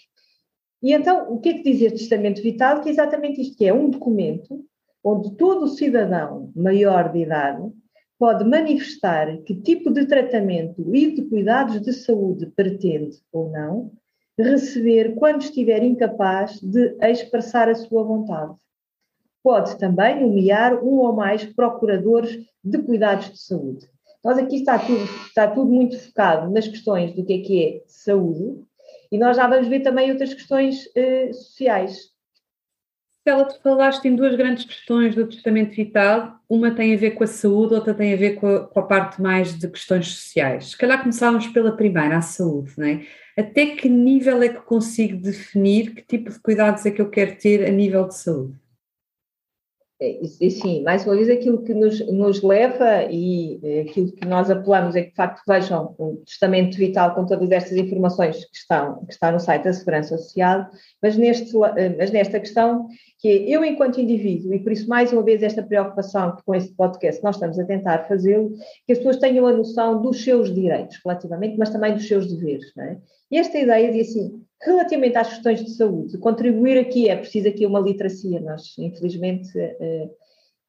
E 0.81 0.93
então, 0.93 1.33
o 1.33 1.39
que 1.39 1.49
é 1.49 1.53
que 1.53 1.63
dizer 1.63 1.91
testamento 1.91 2.41
vital? 2.41 2.81
Que 2.81 2.89
é 2.89 2.91
exatamente 2.91 3.41
isto, 3.41 3.57
que 3.57 3.65
é 3.65 3.73
um 3.73 3.89
documento 3.89 4.63
onde 5.03 5.35
todo 5.35 5.67
cidadão 5.67 6.51
maior 6.55 7.11
de 7.11 7.19
idade 7.19 7.71
pode 8.17 8.43
manifestar 8.43 9.37
que 9.43 9.55
tipo 9.61 9.91
de 9.91 10.05
tratamento 10.05 10.95
e 10.95 11.11
de 11.11 11.23
cuidados 11.23 11.81
de 11.81 11.93
saúde 11.93 12.51
pretende 12.55 13.17
ou 13.31 13.49
não 13.49 13.91
receber 14.37 15.15
quando 15.15 15.41
estiver 15.41 15.83
incapaz 15.83 16.59
de 16.59 16.95
expressar 17.01 17.69
a 17.69 17.75
sua 17.75 18.03
vontade. 18.03 18.53
Pode 19.45 19.77
também 19.77 20.19
nomear 20.19 20.83
um 20.83 20.97
ou 21.01 21.13
mais 21.13 21.45
procuradores 21.45 22.43
de 22.63 22.79
cuidados 22.79 23.31
de 23.31 23.39
saúde. 23.39 23.87
Nós 24.23 24.39
aqui 24.39 24.55
está 24.55 24.79
tudo, 24.79 25.03
está 25.27 25.47
tudo 25.47 25.71
muito 25.71 25.99
focado 25.99 26.51
nas 26.51 26.67
questões 26.67 27.13
do 27.13 27.23
que 27.23 27.33
é 27.33 27.37
que 27.41 27.63
é 27.63 27.83
saúde 27.85 28.59
e 29.11 29.19
nós 29.19 29.37
já 29.37 29.47
vamos 29.47 29.67
ver 29.67 29.81
também 29.81 30.09
outras 30.09 30.33
questões 30.33 30.89
eh, 30.95 31.31
sociais. 31.31 32.09
Ela, 33.23 33.45
tu 33.45 33.61
falaste 33.61 34.05
em 34.05 34.15
duas 34.15 34.35
grandes 34.35 34.65
questões 34.65 35.13
do 35.13 35.27
testamento 35.27 35.75
vital, 35.75 36.39
uma 36.49 36.71
tem 36.71 36.95
a 36.95 36.97
ver 36.97 37.11
com 37.11 37.23
a 37.23 37.27
saúde, 37.27 37.75
outra 37.75 37.93
tem 37.93 38.15
a 38.15 38.17
ver 38.17 38.37
com 38.37 38.47
a, 38.47 38.65
com 38.65 38.79
a 38.79 38.83
parte 38.83 39.21
mais 39.21 39.59
de 39.59 39.67
questões 39.67 40.07
sociais. 40.07 40.71
Se 40.71 40.77
calhar 40.77 40.99
começávamos 40.99 41.45
pela 41.49 41.77
primeira, 41.77 42.17
a 42.17 42.21
saúde, 42.21 42.73
não 42.79 42.87
é? 42.87 43.05
Até 43.37 43.75
que 43.75 43.87
nível 43.87 44.41
é 44.41 44.49
que 44.49 44.61
consigo 44.61 45.21
definir 45.21 45.93
que 45.93 46.01
tipo 46.01 46.31
de 46.31 46.39
cuidados 46.39 46.83
é 46.83 46.89
que 46.89 46.99
eu 46.99 47.11
quero 47.11 47.37
ter 47.37 47.63
a 47.63 47.69
nível 47.69 48.07
de 48.07 48.15
saúde? 48.15 48.64
É, 50.01 50.19
sim, 50.49 50.83
mais 50.83 51.05
uma 51.05 51.15
vez, 51.15 51.29
aquilo 51.29 51.63
que 51.63 51.73
nos, 51.73 52.05
nos, 52.07 52.41
leva 52.41 53.05
e 53.09 53.59
é, 53.63 53.81
aquilo 53.81 54.11
que 54.11 54.27
nós 54.27 54.51
apelamos 54.51 54.93
é 54.93 55.03
que, 55.03 55.11
de 55.11 55.15
facto, 55.15 55.41
vejam 55.47 55.95
o 55.97 56.17
testamento 56.25 56.75
vital 56.75 57.15
com 57.15 57.25
todas 57.25 57.49
estas 57.49 57.77
informações 57.77 58.43
que 58.43 58.57
estão, 58.57 59.05
que 59.05 59.13
está 59.13 59.31
no 59.31 59.39
site 59.39 59.63
da 59.63 59.71
Segurança 59.71 60.17
Social, 60.17 60.69
mas, 61.01 61.15
neste, 61.15 61.55
eh, 61.77 61.95
mas 61.97 62.11
nesta 62.11 62.41
questão, 62.41 62.89
que 63.19 63.29
é 63.29 63.49
eu, 63.49 63.63
enquanto 63.63 64.01
indivíduo, 64.01 64.53
e 64.53 64.59
por 64.59 64.73
isso, 64.73 64.89
mais 64.89 65.13
uma 65.13 65.23
vez, 65.23 65.41
esta 65.41 65.63
preocupação 65.63 66.35
que 66.35 66.43
com 66.43 66.53
este 66.53 66.73
podcast 66.73 67.23
nós 67.23 67.37
estamos 67.37 67.57
a 67.57 67.63
tentar 67.63 68.05
fazê-lo, 68.05 68.51
que 68.85 68.91
as 68.91 68.97
pessoas 68.97 69.15
tenham 69.15 69.47
a 69.47 69.53
noção 69.53 70.01
dos 70.01 70.21
seus 70.21 70.53
direitos, 70.53 70.99
relativamente, 71.05 71.57
mas 71.57 71.69
também 71.69 71.93
dos 71.93 72.05
seus 72.05 72.27
deveres. 72.27 72.69
Não 72.75 72.83
é? 72.83 72.97
E 73.31 73.37
esta 73.37 73.57
ideia 73.57 73.93
de 73.93 74.01
assim, 74.01 74.43
Relativamente 74.65 75.17
às 75.17 75.29
questões 75.29 75.63
de 75.63 75.71
saúde, 75.71 76.17
contribuir 76.17 76.77
aqui 76.79 77.07
é 77.07 77.15
preciso 77.15 77.47
aqui 77.47 77.65
uma 77.65 77.79
literacia. 77.79 78.39
Nós, 78.39 78.73
infelizmente, 78.79 79.49
eh, 79.57 80.09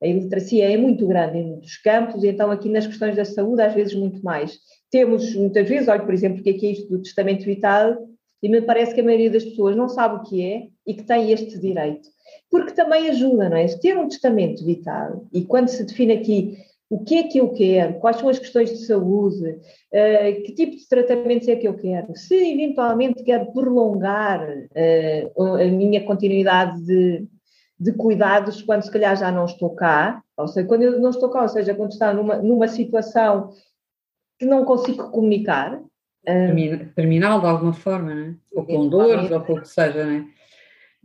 a 0.03 0.07
iliteracia 0.07 0.71
é 0.71 0.77
muito 0.77 1.07
grande 1.07 1.39
em 1.39 1.47
muitos 1.47 1.79
campos, 1.79 2.23
e 2.23 2.29
então 2.29 2.51
aqui 2.51 2.69
nas 2.69 2.87
questões 2.87 3.17
da 3.17 3.25
saúde, 3.25 3.63
às 3.63 3.75
vezes 3.75 3.95
muito 3.95 4.23
mais. 4.23 4.59
Temos, 4.91 5.35
muitas 5.35 5.67
vezes, 5.67 5.89
olho, 5.89 6.05
por 6.05 6.13
exemplo, 6.13 6.43
que 6.43 6.51
aqui 6.51 6.67
é 6.67 6.71
isto 6.73 6.89
do 6.89 7.03
testamento 7.03 7.45
vital, 7.45 7.97
e 8.43 8.49
me 8.49 8.61
parece 8.61 8.95
que 8.95 9.01
a 9.01 9.05
maioria 9.05 9.31
das 9.31 9.45
pessoas 9.45 9.75
não 9.75 9.89
sabe 9.89 10.17
o 10.17 10.23
que 10.23 10.45
é 10.45 10.67
e 10.87 10.93
que 10.93 11.03
tem 11.03 11.33
este 11.33 11.59
direito. 11.59 12.09
Porque 12.51 12.73
também 12.73 13.09
ajuda, 13.09 13.49
não 13.49 13.57
é? 13.57 13.67
Ter 13.67 13.97
um 13.97 14.09
testamento 14.09 14.63
vital, 14.65 15.27
e 15.33 15.43
quando 15.43 15.69
se 15.69 15.83
define 15.85 16.13
aqui 16.13 16.59
o 16.89 17.03
que 17.05 17.17
é 17.17 17.23
que 17.25 17.39
eu 17.39 17.49
quero, 17.53 17.95
quais 17.95 18.17
são 18.17 18.29
as 18.29 18.39
questões 18.39 18.71
de 18.71 18.87
saúde, 18.87 19.49
uh, 19.49 20.43
que 20.45 20.55
tipo 20.55 20.77
de 20.77 20.89
tratamentos 20.89 21.49
é 21.49 21.57
que 21.57 21.67
eu 21.67 21.75
quero, 21.75 22.15
se 22.15 22.35
eventualmente 22.35 23.25
quero 23.25 23.53
prolongar 23.53 24.49
uh, 24.49 25.55
a 25.55 25.65
minha 25.65 26.05
continuidade 26.05 26.81
de, 26.85 27.27
de, 27.79 27.93
cuidados 27.93 28.63
quando 28.63 28.83
se 28.83 28.91
calhar 28.91 29.17
já 29.17 29.33
não 29.33 29.47
estou 29.47 29.71
cá, 29.75 30.23
ou 30.37 30.47
seja, 30.47 30.67
quando 30.67 30.83
eu 30.83 31.01
não 31.01 31.11
estou 31.11 31.29
cá, 31.29 31.43
ou 31.43 31.49
seja, 31.49 31.75
quando 31.75 31.91
está 31.91 32.15
numa, 32.15 32.37
numa 32.37 32.69
situação 32.69 33.51
que 34.39 34.47
não 34.47 34.65
consigo 34.65 35.11
comunicar. 35.11 35.81
Uh, 36.29 36.93
Terminal 36.95 37.41
de 37.41 37.47
alguma 37.47 37.73
forma, 37.73 38.15
né? 38.15 38.37
ou 38.53 38.65
com 38.65 38.89
dores, 38.89 39.31
ou 39.31 39.41
com 39.41 39.55
o 39.55 39.61
que 39.61 39.69
seja, 39.69 40.05
né? 40.05 40.27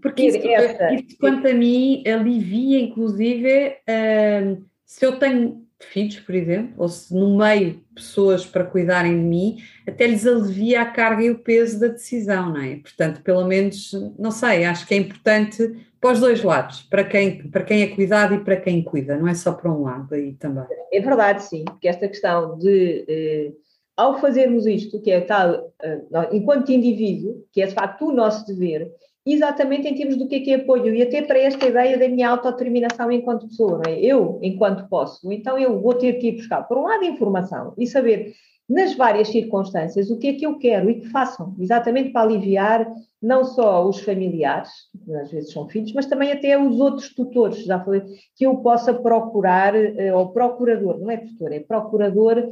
Porque 0.01 0.23
isso, 0.23 0.39
isso, 0.39 1.17
quanto 1.19 1.47
a 1.47 1.53
mim, 1.53 2.03
alivia, 2.07 2.79
inclusive, 2.79 3.77
uh, 3.87 4.63
se 4.83 5.05
eu 5.05 5.17
tenho 5.19 5.61
filhos, 5.85 6.19
por 6.19 6.35
exemplo, 6.35 6.73
ou 6.77 6.87
se 6.87 7.13
no 7.13 7.37
meio 7.37 7.81
pessoas 7.93 8.45
para 8.45 8.63
cuidarem 8.63 9.17
de 9.17 9.23
mim, 9.23 9.57
até 9.87 10.07
lhes 10.07 10.25
alivia 10.25 10.81
a 10.81 10.85
carga 10.85 11.23
e 11.23 11.29
o 11.29 11.39
peso 11.39 11.79
da 11.79 11.87
decisão, 11.87 12.53
não 12.53 12.61
é? 12.61 12.77
Portanto, 12.77 13.21
pelo 13.21 13.45
menos, 13.45 13.91
não 14.17 14.31
sei, 14.31 14.65
acho 14.65 14.87
que 14.87 14.93
é 14.93 14.97
importante 14.97 15.87
para 15.99 16.13
os 16.13 16.19
dois 16.19 16.43
lados, 16.43 16.81
para 16.83 17.03
quem, 17.03 17.47
para 17.49 17.63
quem 17.63 17.83
é 17.83 17.87
cuidado 17.87 18.33
e 18.33 18.39
para 18.43 18.57
quem 18.57 18.83
cuida, 18.83 19.17
não 19.17 19.27
é 19.27 19.35
só 19.35 19.53
para 19.53 19.71
um 19.71 19.83
lado 19.83 20.13
aí 20.15 20.33
também. 20.33 20.65
É 20.91 20.99
verdade, 20.99 21.43
sim, 21.43 21.63
porque 21.63 21.87
esta 21.87 22.07
questão 22.07 22.57
de, 22.57 23.05
eh, 23.07 23.51
ao 23.95 24.19
fazermos 24.19 24.65
isto, 24.65 24.99
que 24.99 25.11
é 25.11 25.21
tal, 25.21 25.71
eh, 25.83 26.01
enquanto 26.31 26.71
indivíduo, 26.71 27.45
que 27.51 27.61
é 27.61 27.67
de 27.67 27.73
facto 27.75 28.07
o 28.07 28.11
nosso 28.11 28.47
dever, 28.47 28.91
exatamente 29.25 29.87
em 29.87 29.95
termos 29.95 30.17
do 30.17 30.27
que 30.27 30.35
é 30.35 30.39
que 30.39 30.51
é 30.51 30.55
apoio 30.55 30.93
e 30.93 31.01
até 31.01 31.21
para 31.21 31.39
esta 31.39 31.67
ideia 31.67 31.97
da 31.97 32.07
minha 32.07 32.29
autodeterminação 32.29 33.11
enquanto 33.11 33.47
pessoa, 33.47 33.81
é? 33.87 33.99
Eu, 33.99 34.39
enquanto 34.41 34.87
posso, 34.89 35.31
então 35.31 35.57
eu 35.57 35.79
vou 35.79 35.93
ter 35.93 36.13
que 36.13 36.29
ir 36.29 36.37
buscar, 36.37 36.63
por 36.63 36.77
um 36.77 36.83
lado, 36.83 37.03
informação 37.03 37.73
e 37.77 37.85
saber 37.85 38.33
nas 38.67 38.95
várias 38.95 39.27
circunstâncias 39.27 40.09
o 40.09 40.17
que 40.17 40.27
é 40.27 40.33
que 40.33 40.45
eu 40.45 40.57
quero 40.57 40.89
e 40.89 41.01
que 41.01 41.09
façam, 41.09 41.55
exatamente 41.59 42.11
para 42.11 42.21
aliviar 42.21 42.89
não 43.21 43.43
só 43.43 43.87
os 43.87 43.99
familiares, 43.99 44.69
que 45.05 45.13
às 45.13 45.29
vezes 45.29 45.51
são 45.51 45.67
filhos, 45.67 45.93
mas 45.93 46.07
também 46.07 46.31
até 46.31 46.57
os 46.57 46.79
outros 46.79 47.13
tutores, 47.13 47.63
já 47.65 47.79
falei, 47.79 48.01
que 48.35 48.45
eu 48.45 48.57
possa 48.57 48.93
procurar, 48.93 49.75
eh, 49.75 50.13
ou 50.13 50.29
procurador, 50.29 50.99
não 50.99 51.11
é 51.11 51.17
tutor, 51.17 51.51
é 51.51 51.59
procurador, 51.59 52.49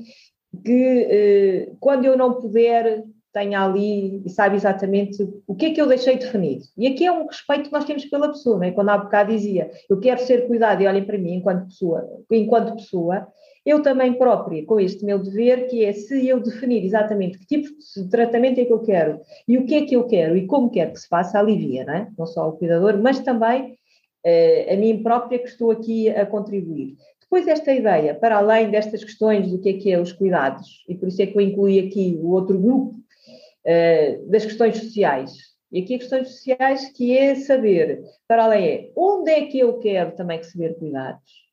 que 0.64 1.08
eh, 1.10 1.72
quando 1.80 2.06
eu 2.06 2.16
não 2.16 2.36
puder 2.36 3.04
tenha 3.34 3.64
ali 3.64 4.22
e 4.26 4.30
sabe 4.30 4.56
exatamente 4.56 5.24
o 5.48 5.56
que 5.56 5.68
é 5.68 5.70
que 5.72 5.82
eu 5.82 5.88
deixei 5.88 6.18
definido. 6.18 6.64
E 6.78 6.88
aqui 6.88 7.06
é 7.06 7.12
um 7.12 7.28
respeito 7.28 7.66
que 7.66 7.72
nós 7.72 7.86
temos 7.86 8.06
pela 8.06 8.30
pessoa, 8.30 8.58
não 8.58 8.64
é? 8.64 8.72
Quando 8.72 8.90
há 8.90 8.98
bocado 8.98 9.32
dizia, 9.32 9.70
eu 9.90 10.00
quero 10.00 10.20
ser 10.22 10.48
cuidado 10.48 10.82
e 10.82 10.88
olhem 10.88 11.06
para 11.06 11.18
mim 11.18 11.36
enquanto 11.36 11.66
pessoa, 11.66 12.08
enquanto 12.32 12.76
pessoa, 12.76 13.28
eu 13.66 13.82
também 13.82 14.14
própria, 14.14 14.66
com 14.66 14.80
este 14.80 15.06
meu 15.06 15.20
dever, 15.20 15.68
que 15.68 15.86
é 15.86 15.94
se 15.94 16.28
eu 16.28 16.40
definir 16.40 16.84
exatamente 16.84 17.38
que 17.38 17.46
tipo 17.46 17.70
de 17.70 18.10
tratamento 18.10 18.60
é 18.60 18.66
que 18.66 18.74
eu 18.74 18.80
quero 18.80 19.20
e 19.48 19.58
o 19.58 19.66
que 19.66 19.76
é 19.76 19.86
que 19.86 19.96
eu 19.96 20.06
quero 20.06 20.36
e 20.36 20.48
como 20.48 20.72
quero 20.72 20.94
que 20.94 21.00
se 21.00 21.08
faça, 21.08 21.38
alivia, 21.38 21.86
não 21.86 21.94
é? 21.94 22.08
Não 22.18 22.26
só 22.26 22.50
o 22.50 22.54
cuidador, 22.54 22.98
mas 22.98 23.20
também 23.20 23.78
eh, 24.24 24.74
a 24.74 24.78
mim 24.78 25.04
própria 25.04 25.40
que 25.40 25.50
estou 25.50 25.72
aqui 25.72 26.10
a 26.10 26.26
contribuir. 26.26 26.96
Depois 27.22 27.48
esta 27.48 27.72
ideia, 27.72 28.16
para 28.16 28.38
além 28.38 28.72
destas 28.72 29.04
questões 29.04 29.52
do 29.52 29.60
que 29.60 29.70
é 29.70 29.74
que 29.74 29.92
é 29.92 30.02
os 30.02 30.12
cuidados, 30.12 30.84
e 30.90 30.96
por 30.96 31.08
isso 31.08 31.22
é 31.22 31.28
que 31.28 31.38
eu 31.38 31.42
incluí 31.42 31.80
aqui 31.80 32.18
o 32.20 32.32
outro 32.32 32.58
grupo 32.58 32.96
uh, 33.66 34.30
das 34.30 34.46
questões 34.46 34.78
sociais. 34.78 35.32
E 35.72 35.82
aqui 35.82 36.00
questões 36.00 36.30
sociais 36.30 36.92
que 36.94 37.16
é 37.16 37.36
saber, 37.36 38.01
para 38.28 38.46
além 38.46 38.68
é, 38.68 38.92
onde 38.96 39.32
é 39.32 39.46
que 39.46 39.60
eu 39.60 39.78
quero 39.78 40.16
também 40.16 40.38
receber 40.38 40.75
cuidados? 40.80 41.48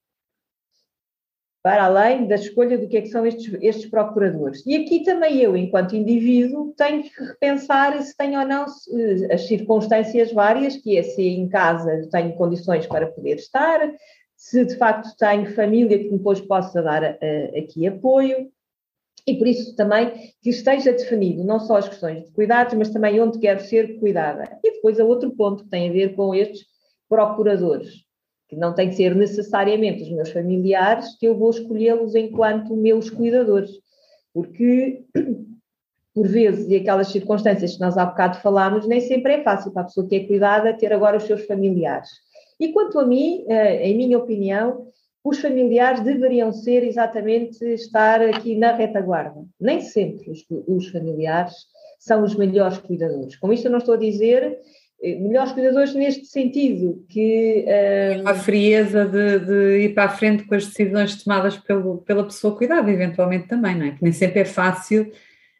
Para 1.62 1.84
além 1.84 2.26
da 2.26 2.36
escolha 2.36 2.78
do 2.78 2.88
que 2.88 2.96
é 2.96 3.02
que 3.02 3.08
são 3.08 3.26
estes, 3.26 3.52
estes 3.60 3.90
procuradores. 3.90 4.64
E 4.64 4.76
aqui 4.76 5.02
também 5.02 5.38
eu, 5.38 5.56
enquanto 5.56 5.96
indivíduo, 5.96 6.72
tenho 6.76 7.02
que 7.02 7.22
repensar 7.22 8.00
se 8.02 8.16
tenho 8.16 8.40
ou 8.40 8.46
não 8.46 8.64
as 9.30 9.46
circunstâncias 9.48 10.32
várias, 10.32 10.76
que 10.76 10.96
é 10.96 11.02
se 11.02 11.22
em 11.22 11.48
casa 11.48 12.08
tenho 12.10 12.36
condições 12.36 12.86
para 12.86 13.08
poder 13.08 13.34
estar, 13.34 13.92
se 14.36 14.64
de 14.64 14.76
facto 14.76 15.14
tenho 15.18 15.54
família 15.54 15.98
que 15.98 16.10
depois 16.10 16.40
possa 16.40 16.80
dar 16.80 17.02
uh, 17.02 17.58
aqui 17.58 17.86
apoio, 17.86 18.50
e 19.26 19.35
por 19.35 19.47
isso 19.47 19.75
também 19.75 20.33
que 20.40 20.50
esteja 20.50 20.92
definido 20.92 21.42
não 21.42 21.59
só 21.59 21.76
as 21.76 21.88
questões 21.88 22.25
de 22.25 22.33
cuidados, 22.33 22.75
mas 22.75 22.90
também 22.90 23.21
onde 23.21 23.38
quero 23.38 23.61
ser 23.61 23.99
cuidada. 23.99 24.45
E 24.62 24.73
depois 24.73 25.00
há 25.00 25.04
outro 25.04 25.30
ponto 25.33 25.64
que 25.64 25.71
tem 25.71 25.88
a 25.88 25.92
ver 25.92 26.14
com 26.14 26.35
estes 26.35 26.64
procuradores, 27.09 28.04
que 28.49 28.56
não 28.56 28.75
tem 28.75 28.88
que 28.88 28.97
ser 28.97 29.14
necessariamente 29.14 30.04
os 30.04 30.11
meus 30.11 30.30
familiares, 30.30 31.16
que 31.18 31.26
eu 31.26 31.37
vou 31.37 31.50
escolhê-los 31.50 32.14
enquanto 32.14 32.76
meus 32.76 33.11
cuidadores, 33.11 33.71
porque 34.33 35.04
por 36.16 36.26
vezes, 36.26 36.66
e 36.71 36.76
aquelas 36.76 37.09
circunstâncias 37.09 37.75
que 37.75 37.80
nós 37.80 37.99
há 37.99 38.06
bocado 38.06 38.38
falámos, 38.38 38.87
nem 38.87 39.02
sempre 39.02 39.35
é 39.35 39.42
fácil 39.42 39.71
para 39.71 39.83
a 39.83 39.85
pessoa 39.85 40.09
que 40.09 40.16
é 40.16 40.26
cuidada 40.26 40.73
ter 40.73 40.90
agora 40.90 41.18
os 41.18 41.25
seus 41.25 41.45
familiares. 41.45 42.09
E 42.59 42.73
quanto 42.73 42.99
a 42.99 43.04
mim, 43.04 43.45
eh, 43.47 43.87
em 43.87 43.99
minha 43.99 44.16
opinião, 44.16 44.87
os 45.28 45.40
familiares 45.40 46.00
deveriam 46.00 46.52
ser 46.52 46.85
exatamente 46.85 47.64
estar 47.64 48.23
aqui 48.23 48.54
na 48.54 48.73
retaguarda. 48.73 49.45
Nem 49.61 49.80
sempre 49.80 50.30
os, 50.30 50.47
os 50.68 50.88
familiares 50.88 51.52
são 51.99 52.23
os 52.23 52.37
melhores 52.37 52.78
cuidadores. 52.78 53.35
Com 53.35 53.52
isto 53.52 53.66
eu 53.66 53.73
não 53.73 53.78
estou 53.78 53.95
a 53.95 53.99
dizer 53.99 54.56
eh, 55.02 55.16
melhores 55.16 55.50
cuidadores 55.50 55.95
neste 55.95 56.26
sentido, 56.26 57.04
que... 57.09 57.64
Uh... 57.66 58.28
A 58.28 58.35
frieza 58.35 59.04
de, 59.04 59.40
de, 59.40 59.78
ir 59.87 59.95
para 59.95 60.04
a 60.04 60.09
frente 60.11 60.45
com 60.45 60.54
as 60.54 60.66
decisões 60.66 61.21
tomadas 61.25 61.56
pelo, 61.56 61.99
pela 62.02 62.23
pessoa 62.23 62.56
cuidada, 62.56 62.88
eventualmente 62.88 63.49
também, 63.49 63.75
não 63.75 63.87
é? 63.87 63.90
Que 63.90 64.04
nem 64.04 64.12
sempre 64.12 64.42
é 64.42 64.45
fácil, 64.45 65.11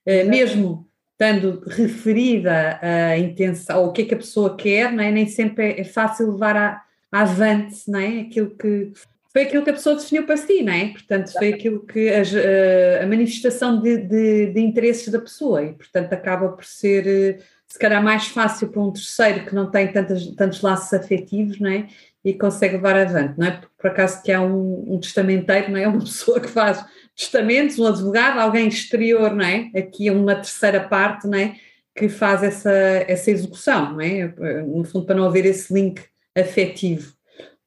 uh, 0.07 0.29
mesmo 0.29 0.87
estando 1.11 1.65
referida 1.67 2.79
a 2.81 3.19
intenção, 3.19 3.81
ou 3.81 3.89
o 3.89 3.93
que 3.93 4.03
é 4.03 4.05
que 4.05 4.15
a 4.15 4.19
pessoa 4.19 4.57
quer, 4.57 4.93
não 4.93 5.03
é? 5.03 5.11
Nem 5.11 5.27
sempre 5.27 5.73
é, 5.73 5.81
é 5.81 5.85
fácil 5.85 6.31
levar 6.31 6.57
a, 6.57 6.83
a 7.11 7.23
avante, 7.23 7.91
não 7.91 7.99
é? 7.99 8.21
Aquilo 8.21 8.51
que 8.51 8.93
foi 9.37 9.43
aquilo 9.43 9.63
que 9.63 9.69
a 9.69 9.75
pessoa 9.75 9.97
definiu 9.97 10.25
para 10.25 10.39
si, 10.39 10.63
não 10.63 10.73
é? 10.73 10.89
Portanto, 10.89 11.31
foi 11.31 11.53
aquilo 11.53 11.85
que 11.85 12.09
a, 12.09 13.03
a 13.05 13.07
manifestação 13.07 13.83
de, 13.83 13.99
de, 13.99 14.47
de, 14.47 14.61
interesses 14.63 15.09
da 15.11 15.19
pessoa 15.19 15.63
e, 15.63 15.75
portanto, 15.75 16.11
acaba 16.15 16.49
por 16.49 16.65
ser, 16.65 17.45
se 17.69 17.79
calhar 17.79 18.03
mais 18.03 18.29
fácil 18.29 18.69
para 18.69 18.81
um 18.81 18.91
terceiro 18.91 19.45
que 19.45 19.55
não 19.55 19.71
tem 19.71 19.93
tantos, 19.93 20.35
tantos 20.35 20.63
laços 20.63 20.91
afetivos, 20.95 21.61
não 21.61 21.69
é? 21.69 21.87
E 22.25 22.33
consegue 22.33 22.77
levar 22.77 22.97
avante, 22.97 23.39
não 23.39 23.47
é? 23.47 23.51
Porque 23.51 23.75
por 23.77 23.91
acaso 23.91 24.23
que 24.23 24.33
há 24.33 24.41
um, 24.41 24.95
um 24.95 24.99
testamenteiro, 24.99 25.71
não 25.71 25.79
é? 25.79 25.85
Uma 25.87 26.01
pessoa 26.01 26.41
que 26.41 26.49
faz 26.49 26.83
testamentos, 27.15 27.79
um 27.79 27.87
advogado, 27.87 28.39
alguém 28.39 28.67
exterior, 28.69 29.35
não 29.35 29.45
é? 29.45 29.71
Aqui 29.77 30.09
é 30.09 30.13
uma 30.13 30.35
terceira 30.37 30.81
parte, 30.81 31.27
não 31.27 31.39
é? 31.39 31.57
Que 31.95 32.09
faz 32.09 32.43
essa, 32.43 32.73
essa 32.73 33.31
execução, 33.31 33.93
não 33.93 34.01
é? 34.01 34.35
No 34.63 34.83
fundo, 34.85 35.05
para 35.05 35.15
não 35.15 35.25
haver 35.25 35.45
esse 35.45 35.75
link 35.75 36.03
afetivo. 36.35 37.16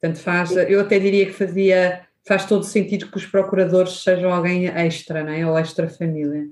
Portanto, 0.02 0.22
faz, 0.24 0.56
eu 0.56 0.80
até 0.80 0.98
diria 0.98 1.26
que 1.26 1.34
fazia, 1.34 2.02
faz 2.26 2.46
todo 2.46 2.64
sentido 2.64 3.12
que 3.12 3.18
os 3.18 3.26
procuradores 3.26 4.04
sejam 4.04 4.34
alguém 4.34 4.68
extra, 4.68 5.24
não 5.24 5.34
é? 5.34 5.46
Ou 5.46 5.58
extra 5.58 5.90
família. 5.90 6.48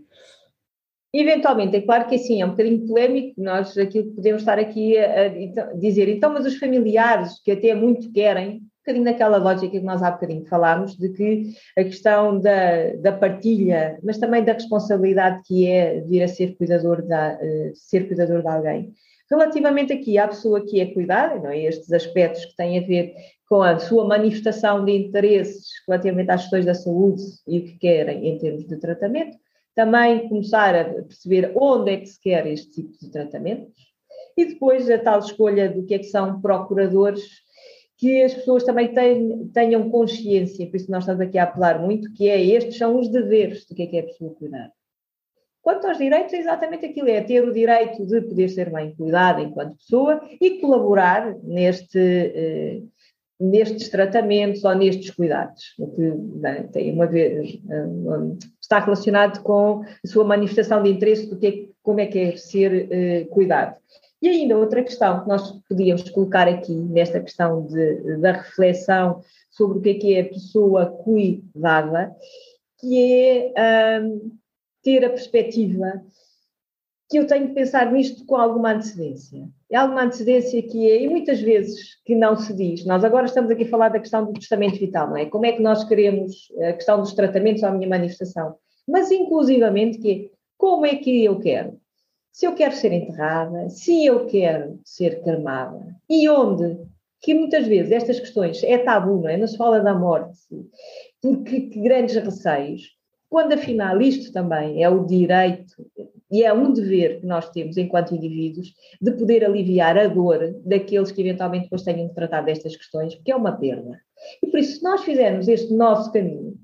Eventualmente, 1.14 1.76
é 1.78 1.82
claro 1.82 2.08
que 2.08 2.16
assim, 2.16 2.42
é 2.42 2.46
um 2.46 2.52
bocadinho 2.52 2.86
polémico, 2.86 3.42
nós 3.42 3.78
aquilo 3.78 4.10
que 4.10 4.16
podemos 4.16 4.42
estar 4.42 4.60
aqui 4.60 4.98
a, 4.98 5.28
a 5.28 5.74
dizer, 5.74 6.10
então, 6.10 6.34
mas 6.34 6.46
os 6.46 6.58
familiares 6.58 7.42
que 7.42 7.52
até 7.52 7.74
muito 7.74 8.12
querem, 8.12 8.58
um 8.58 8.60
bocadinho 8.86 9.06
naquela 9.06 9.38
lógica 9.38 9.72
que 9.72 9.86
nós 9.86 10.04
há 10.04 10.12
bocadinho 10.12 10.46
falámos, 10.46 10.98
de 10.98 11.10
que 11.10 11.54
a 11.78 11.84
questão 11.84 12.40
da, 12.40 12.94
da 12.98 13.12
partilha, 13.14 13.98
mas 14.04 14.18
também 14.18 14.44
da 14.44 14.54
responsabilidade 14.54 15.42
que 15.46 15.66
é 15.66 16.02
vir 16.02 16.24
a 16.24 16.28
ser 16.28 16.56
cuidador, 16.58 17.02
da, 17.02 17.40
uh, 17.42 17.76
ser 17.76 18.08
cuidador 18.08 18.42
de 18.42 18.48
alguém. 18.48 18.94
Relativamente 19.30 19.92
aqui 19.92 20.18
à 20.18 20.28
pessoa 20.28 20.66
que 20.66 20.80
é 20.80 20.86
cuidada, 20.94 21.36
não 21.36 21.50
é? 21.50 21.64
estes 21.64 21.92
aspectos 21.92 22.46
que 22.46 22.56
têm 22.56 22.80
a 22.80 22.88
ver 22.88 23.14
com 23.48 23.62
a 23.62 23.80
sua 23.80 24.06
manifestação 24.06 24.84
de 24.84 24.92
interesses 24.92 25.68
relativamente 25.88 26.30
às 26.32 26.42
questões 26.42 26.66
da 26.66 26.74
saúde 26.74 27.24
e 27.48 27.60
o 27.60 27.64
que 27.64 27.78
querem 27.78 28.28
em 28.28 28.38
termos 28.38 28.68
de 28.68 28.78
tratamento, 28.78 29.38
também 29.74 30.28
começar 30.28 30.76
a 30.76 30.86
perceber 30.86 31.52
onde 31.56 31.92
é 31.92 31.98
que 31.98 32.08
se 32.08 32.20
quer 32.20 32.46
este 32.48 32.70
tipo 32.72 32.98
de 33.00 33.10
tratamentos 33.10 33.88
e 34.36 34.46
depois 34.46 34.90
a 34.90 35.00
tal 35.00 35.20
escolha 35.20 35.70
do 35.70 35.86
que 35.86 35.94
é 35.94 36.00
que 36.00 36.06
são 36.06 36.42
procuradores, 36.42 37.24
que 37.98 38.22
as 38.22 38.34
pessoas 38.34 38.64
também 38.64 38.94
tenham 39.54 39.90
consciência, 39.90 40.68
por 40.68 40.76
isso 40.76 40.92
nós 40.92 41.04
estamos 41.04 41.22
aqui 41.22 41.38
a 41.38 41.44
apelar 41.44 41.80
muito, 41.80 42.14
que 42.14 42.30
é 42.30 42.44
estes 42.44 42.78
são 42.78 43.00
os 43.00 43.10
deveres 43.10 43.66
do 43.66 43.74
que 43.74 43.84
é 43.84 43.88
que 43.88 43.98
é 43.98 44.00
a 44.02 44.06
pessoa 44.06 44.36
cuidar. 44.36 44.72
Quanto 45.62 45.88
aos 45.88 45.98
direitos, 45.98 46.32
é 46.34 46.38
exatamente 46.38 46.86
aquilo, 46.86 47.10
é 47.10 47.22
ter 47.22 47.44
o 47.44 47.54
direito 47.54 48.06
de 48.06 48.22
poder 48.22 48.48
ser 48.50 48.72
bem 48.72 48.96
cuidada 48.96 49.42
enquanto 49.42 49.76
pessoa 49.76 50.22
e 50.40 50.62
colaborar 50.62 51.36
neste, 51.44 52.00
eh, 52.00 52.82
nestes 53.40 53.90
tratamentos 53.90 54.64
ou 54.64 54.76
nestes 54.76 55.12
cuidados, 55.12 55.74
o 55.78 55.88
que 55.88 56.12
bem, 56.12 56.68
tem 56.70 56.92
uma 56.92 57.06
vez, 57.06 57.60
eh, 57.70 58.48
está 58.60 58.80
relacionado 58.80 59.42
com 59.44 59.84
a 59.84 60.08
sua 60.08 60.24
manifestação 60.24 60.82
de 60.82 60.90
interesse 60.90 61.30
do 61.30 61.38
que 61.38 61.48
é, 61.48 61.66
como 61.84 62.00
é 62.00 62.08
que 62.08 62.20
é 62.20 62.36
ser 62.36 62.88
eh, 62.92 63.26
cuidado. 63.26 63.76
E 64.22 64.28
ainda 64.28 64.58
outra 64.58 64.84
questão 64.84 65.22
que 65.22 65.28
nós 65.28 65.52
podíamos 65.70 66.10
colocar 66.10 66.48
aqui 66.48 66.74
nesta 66.74 67.20
questão 67.20 67.68
de, 67.68 68.18
da 68.18 68.32
reflexão 68.32 69.22
sobre 69.52 69.78
o 69.78 69.82
que 69.82 69.90
é 69.90 69.94
que 69.94 70.16
é 70.16 70.22
a 70.22 70.30
pessoa 70.30 70.86
cuidada, 70.88 72.12
que 72.80 73.54
é 73.56 74.02
um, 74.02 74.32
ter 74.84 75.06
a 75.06 75.10
perspectiva 75.10 76.02
que 77.10 77.18
eu 77.18 77.26
tenho 77.26 77.48
que 77.48 77.54
pensar 77.54 77.92
nisto 77.92 78.26
com 78.26 78.36
alguma 78.36 78.74
antecedência. 78.74 79.48
É 79.72 79.78
alguma 79.78 80.04
antecedência 80.04 80.62
que 80.62 80.90
é, 80.90 81.04
e 81.04 81.10
muitas 81.10 81.40
vezes 81.40 82.02
que 82.04 82.16
não 82.16 82.36
se 82.36 82.54
diz, 82.54 82.86
nós 82.86 83.04
agora 83.04 83.26
estamos 83.26 83.50
aqui 83.50 83.64
a 83.64 83.70
falar 83.70 83.90
da 83.90 84.00
questão 84.00 84.26
do 84.26 84.34
testamento 84.34 84.78
vital, 84.78 85.10
não 85.10 85.18
é? 85.18 85.26
Como 85.26 85.46
é 85.46 85.54
que 85.54 85.62
nós 85.62 85.84
queremos 85.86 86.52
a 86.62 86.74
questão 86.74 87.00
dos 87.00 87.14
tratamentos 87.14 87.64
à 87.64 87.72
minha 87.72 87.88
manifestação, 87.88 88.56
mas 88.88 89.12
inclusivamente 89.12 90.00
que 90.00 90.12
é, 90.12 90.38
como 90.58 90.86
é 90.86 90.96
que 90.96 91.24
eu 91.24 91.40
quero? 91.40 91.80
Se 92.32 92.46
eu 92.46 92.54
quero 92.54 92.76
ser 92.76 92.92
enterrada, 92.92 93.70
se 93.70 94.06
eu 94.06 94.26
quero 94.26 94.80
ser 94.84 95.22
cremada, 95.24 95.96
e 96.10 96.28
onde? 96.30 96.78
Que 97.22 97.34
muitas 97.34 97.66
vezes 97.68 97.92
estas 97.92 98.20
questões 98.20 98.64
é 98.64 98.78
tabu, 98.78 99.22
não 99.22 99.30
é? 99.30 99.38
Não 99.38 99.48
se 99.48 99.58
fala 99.58 99.80
da 99.80 99.94
morte, 99.94 100.38
porque 101.22 101.62
que 101.62 101.82
grandes 101.82 102.16
receios, 102.16 102.96
quando 103.30 103.54
afinal 103.54 104.00
isto 104.02 104.32
também 104.32 104.84
é 104.84 104.90
o 104.90 105.06
direito 105.06 105.74
e 106.30 106.44
é 106.44 106.54
um 106.54 106.74
dever 106.74 107.22
que 107.22 107.26
nós 107.26 107.50
temos 107.50 107.78
enquanto 107.78 108.14
indivíduos 108.14 108.74
de 109.02 109.12
poder 109.12 109.46
aliviar 109.46 109.98
a 109.98 110.08
dor 110.08 110.54
daqueles 110.66 111.12
que 111.12 111.22
eventualmente 111.22 111.64
depois 111.64 111.84
tenham 111.84 112.08
de 112.08 112.14
tratar 112.14 112.42
destas 112.42 112.76
questões, 112.76 113.16
porque 113.16 113.32
é 113.32 113.36
uma 113.36 113.54
perda. 113.54 114.00
E 114.44 114.48
por 114.48 114.60
isso, 114.60 114.78
se 114.78 114.84
nós 114.84 115.04
fizermos 115.04 115.48
este 115.48 115.74
nosso 115.74 116.12
caminho, 116.12 116.56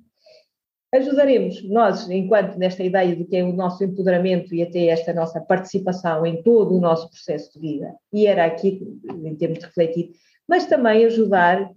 ajudaremos 0.94 1.64
nós, 1.68 2.10
enquanto 2.10 2.58
nesta 2.58 2.84
ideia 2.84 3.16
de 3.16 3.24
que 3.26 3.38
é 3.38 3.44
o 3.44 3.54
nosso 3.54 3.84
empoderamento 3.84 4.54
e 4.54 4.62
até 4.62 4.88
esta 4.88 5.14
nossa 5.14 5.42
participação 5.42 6.26
em 6.26 6.44
todo 6.44 6.76
o 6.76 6.82
nosso 6.82 7.10
processo 7.10 7.54
de 7.54 7.60
vida, 7.60 7.96
e 8.12 8.28
era 8.28 8.46
aqui 8.46 8.82
em 9.24 9.36
termos 9.36 9.60
de 9.60 9.66
refletir, 9.66 10.12
mas 10.48 10.68
também 10.68 11.06
ajudar 11.06 11.72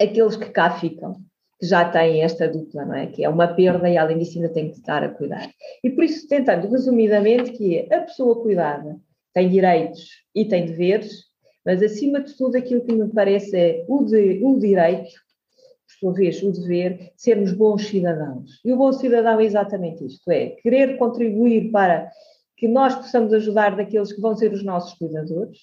aqueles 0.00 0.36
que 0.36 0.50
cá 0.50 0.70
ficam, 0.78 1.14
que 1.60 1.66
já 1.66 1.84
têm 1.84 2.22
esta 2.22 2.48
dupla, 2.48 2.86
não 2.86 2.94
é? 2.94 3.06
Que 3.06 3.22
é 3.22 3.28
uma 3.28 3.46
perda 3.46 3.88
e 3.88 3.98
além 3.98 4.16
disso 4.18 4.38
ainda 4.38 4.48
tem 4.48 4.70
que 4.70 4.78
estar 4.78 5.04
a 5.04 5.10
cuidar. 5.10 5.50
E 5.84 5.90
por 5.90 6.02
isso, 6.02 6.26
tentando 6.26 6.66
resumidamente, 6.68 7.52
que 7.52 7.76
é 7.78 7.94
a 7.94 8.00
pessoa 8.00 8.40
cuidada 8.42 8.98
tem 9.34 9.48
direitos 9.48 10.08
e 10.34 10.44
tem 10.44 10.66
deveres, 10.66 11.24
mas 11.64 11.82
acima 11.82 12.20
de 12.20 12.34
tudo 12.36 12.56
aquilo 12.56 12.80
que 12.80 12.94
me 12.94 13.08
parece 13.12 13.56
é 13.56 13.84
o, 13.86 14.02
de, 14.02 14.40
o 14.42 14.58
direito, 14.58 15.10
por 15.10 15.98
sua 16.00 16.12
vez, 16.14 16.42
o 16.42 16.50
dever, 16.50 17.12
sermos 17.14 17.52
bons 17.52 17.86
cidadãos. 17.86 18.60
E 18.64 18.72
o 18.72 18.76
bom 18.76 18.92
cidadão 18.92 19.38
é 19.38 19.44
exatamente 19.44 20.04
isto, 20.04 20.30
é 20.30 20.50
querer 20.62 20.96
contribuir 20.96 21.70
para 21.70 22.10
que 22.56 22.66
nós 22.66 22.94
possamos 22.94 23.32
ajudar 23.34 23.76
daqueles 23.76 24.12
que 24.12 24.20
vão 24.20 24.34
ser 24.34 24.52
os 24.52 24.64
nossos 24.64 24.94
cuidadores, 24.98 25.58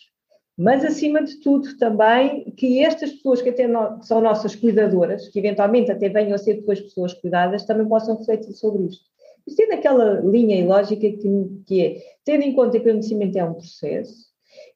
mas 0.57 0.83
acima 0.83 1.23
de 1.23 1.39
tudo 1.39 1.77
também 1.77 2.51
que 2.57 2.83
estas 2.83 3.11
pessoas 3.11 3.41
que 3.41 3.49
até 3.49 3.67
no, 3.67 4.01
são 4.01 4.19
nossas 4.19 4.55
cuidadoras, 4.55 5.27
que 5.27 5.37
eventualmente 5.37 5.91
até 5.91 6.09
venham 6.09 6.33
a 6.33 6.37
ser 6.37 6.55
depois 6.55 6.81
pessoas 6.81 7.13
cuidadas, 7.13 7.65
também 7.65 7.87
possam 7.87 8.17
refletir 8.17 8.53
sobre 8.53 8.85
isto. 8.85 9.05
Isto 9.45 9.61
é 9.61 9.67
daquela 9.67 10.19
linha 10.21 10.59
e 10.59 10.65
lógica 10.65 11.09
que, 11.09 11.63
que 11.65 11.81
é, 11.81 12.01
tendo 12.25 12.43
em 12.43 12.53
conta 12.53 12.79
que 12.79 12.89
o 12.89 12.91
conhecimento 12.91 13.37
é 13.37 13.43
um 13.43 13.53
processo, 13.53 14.27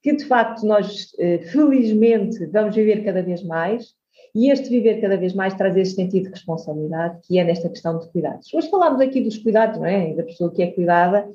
que 0.03 0.15
de 0.15 0.23
facto 0.25 0.65
nós, 0.65 1.13
eh, 1.19 1.39
felizmente, 1.39 2.45
vamos 2.45 2.75
viver 2.75 3.03
cada 3.03 3.21
vez 3.21 3.43
mais, 3.43 3.93
e 4.33 4.49
este 4.49 4.69
viver 4.69 5.01
cada 5.01 5.17
vez 5.17 5.33
mais 5.33 5.53
traz 5.55 5.75
este 5.75 5.95
sentido 5.95 6.25
de 6.25 6.29
responsabilidade, 6.29 7.19
que 7.23 7.37
é 7.37 7.43
nesta 7.43 7.67
questão 7.67 7.99
de 7.99 8.07
cuidados. 8.11 8.53
Hoje 8.53 8.69
falámos 8.69 9.01
aqui 9.01 9.19
dos 9.19 9.37
cuidados, 9.37 9.77
não 9.77 9.85
é? 9.85 10.13
Da 10.13 10.23
pessoa 10.23 10.51
que 10.51 10.61
é 10.61 10.67
cuidada, 10.71 11.27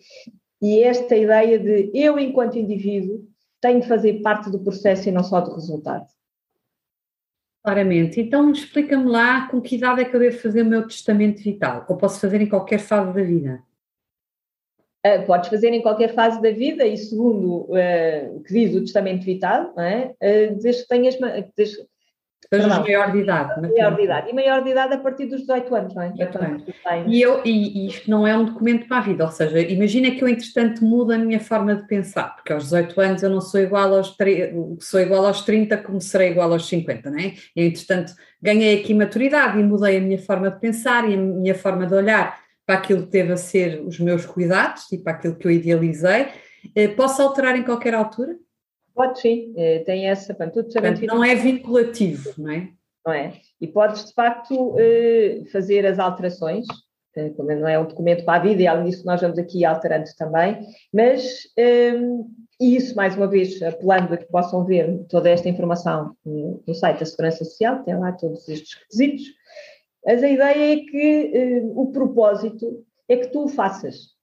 e 0.63 0.83
esta 0.83 1.15
ideia 1.15 1.59
de 1.59 1.91
eu, 1.93 2.19
enquanto 2.19 2.59
indivíduo, 2.59 3.23
tem 3.67 3.81
de 3.81 3.89
fazer 3.89 4.23
parte 4.23 4.49
do 4.49 4.61
processo 4.61 5.09
e 5.09 5.13
não 5.13 5.25
só 5.25 5.41
do 5.41 5.53
resultado. 5.53 6.07
Claramente. 7.65 8.21
Então, 8.21 8.53
explica-me 8.53 9.11
lá 9.11 9.49
com 9.49 9.61
que 9.61 9.75
idade 9.75 10.03
é 10.03 10.05
que 10.05 10.15
eu 10.15 10.21
devo 10.21 10.39
fazer 10.39 10.63
o 10.63 10.67
meu 10.67 10.87
testamento 10.87 11.43
vital? 11.43 11.85
Ou 11.89 11.97
posso 11.97 12.21
fazer 12.21 12.41
em 12.41 12.49
qualquer 12.49 12.79
fase 12.79 13.13
da 13.13 13.23
vida? 13.23 13.61
Uh, 15.05 15.27
podes 15.27 15.51
fazer 15.51 15.73
em 15.73 15.83
qualquer 15.83 16.15
fase 16.15 16.41
da 16.41 16.51
vida 16.51 16.87
e 16.87 16.97
segundo 16.97 17.63
uh, 17.63 18.37
o 18.37 18.43
que 18.43 18.53
diz 18.53 18.75
o 18.75 18.81
testamento 18.81 19.25
vital, 19.25 19.73
não 19.77 19.83
é? 19.83 20.15
Uh, 20.23 20.59
desde 20.61 20.83
que 20.83 20.89
tenhas, 20.89 21.17
desde, 21.57 21.85
Seja 22.53 22.69
maior 22.81 23.13
de 23.13 23.19
idade. 23.19 23.61
Maior 23.61 23.97
de 23.97 24.03
idade. 24.03 24.31
E 24.31 24.33
maior 24.33 24.63
de 24.63 24.71
idade 24.71 24.95
a 24.95 24.99
partir 24.99 25.27
dos 25.27 25.41
18 25.41 25.75
anos, 25.75 25.95
não 25.95 26.03
é? 26.03 26.09
18 26.11 26.39
anos. 26.39 26.65
E, 27.07 27.21
eu, 27.21 27.41
e, 27.45 27.85
e, 27.85 27.87
isto 27.89 28.11
não 28.11 28.27
é 28.27 28.37
um 28.37 28.45
documento 28.45 28.87
para 28.87 28.99
a 28.99 29.01
vida, 29.01 29.25
ou 29.25 29.31
seja, 29.31 29.61
imagina 29.61 30.11
que 30.11 30.23
eu, 30.23 30.29
entretanto, 30.29 30.85
mudo 30.85 31.13
a 31.13 31.19
minha 31.19 31.41
forma 31.41 31.75
de 31.75 31.87
pensar, 31.87 32.35
porque 32.37 32.53
aos 32.53 32.65
18 32.65 33.01
anos 33.01 33.23
eu 33.23 33.31
não 33.31 33.41
sou 33.41 33.61
igual 33.61 33.95
aos, 33.95 34.17
sou 34.81 35.01
igual 35.01 35.27
aos 35.27 35.43
30 35.43 35.77
como 35.79 36.01
serei 36.01 36.31
igual 36.31 36.53
aos 36.53 36.69
50, 36.69 37.11
não 37.11 37.19
é? 37.19 37.35
E, 37.55 37.67
entretanto, 37.67 38.13
ganhei 38.41 38.81
aqui 38.81 38.95
maturidade 38.95 39.59
e 39.59 39.63
mudei 39.63 39.97
a 39.97 40.01
minha 40.01 40.19
forma 40.19 40.51
de 40.51 40.61
pensar 40.61 41.09
e 41.09 41.15
a 41.15 41.17
minha 41.17 41.55
forma 41.55 41.87
de 41.87 41.95
olhar 41.95 42.39
para 42.65 42.77
aquilo 42.77 43.05
que 43.05 43.11
teve 43.11 43.33
a 43.33 43.37
ser 43.37 43.81
os 43.87 43.99
meus 44.01 44.27
cuidados 44.27 44.91
e 44.93 44.99
para 44.99 45.13
aquilo 45.13 45.37
que 45.37 45.47
eu 45.47 45.51
idealizei. 45.51 46.29
Eh, 46.75 46.89
posso 46.89 47.23
alterar 47.23 47.57
em 47.57 47.63
qualquer 47.63 47.95
altura? 47.95 48.37
Pode 48.97 49.21
sim, 49.21 49.53
eh, 49.59 49.81
tem 49.81 50.09
essa, 50.09 50.33
portanto, 50.33 50.55
tudo 50.55 50.73
Não 51.07 51.23
é 51.23 51.35
vinculativo, 51.35 52.33
não 52.39 52.51
é? 52.51 52.71
Não 53.05 53.13
é. 53.13 53.35
E 53.61 53.69
podes, 53.69 54.07
de 54.07 54.15
facto, 54.15 54.75
eh, 54.79 55.43
fazer 55.53 55.85
as 55.85 55.99
alterações, 55.99 56.67
eh, 57.15 57.29
como 57.37 57.55
não 57.55 57.69
é 57.69 57.79
um 57.79 57.85
documento 57.85 58.25
para 58.25 58.41
a 58.41 58.43
vida, 58.43 58.63
e 58.63 58.67
além 58.67 58.87
disso 58.87 59.05
nós 59.05 59.21
vamos 59.21 59.39
aqui 59.39 59.67
alterando 59.67 60.07
também, 60.17 60.67
mas, 60.91 61.43
e 62.59 62.75
isso, 62.75 62.97
mais 62.97 63.15
uma 63.15 63.27
vez, 63.27 63.61
apelando 63.63 64.15
a 64.15 64.17
que 64.17 64.25
possam 64.25 64.65
ver 64.65 65.05
toda 65.11 65.29
esta 65.29 65.47
informação 65.47 66.17
no 66.25 66.75
site 66.75 67.01
da 67.01 67.07
Segurança 67.07 67.45
Social, 67.45 67.85
tem 67.85 67.99
lá 67.99 68.13
todos 68.13 68.49
estes 68.49 68.79
requisitos, 68.81 69.27
mas 70.07 70.23
a 70.23 70.29
ideia 70.29 70.73
é 70.73 70.77
que 70.77 71.63
o 71.75 71.93
propósito 71.93 72.83
é 73.11 73.17
que 73.19 73.29
tu 73.29 73.45
o 73.45 73.49
faças, 73.49 74.16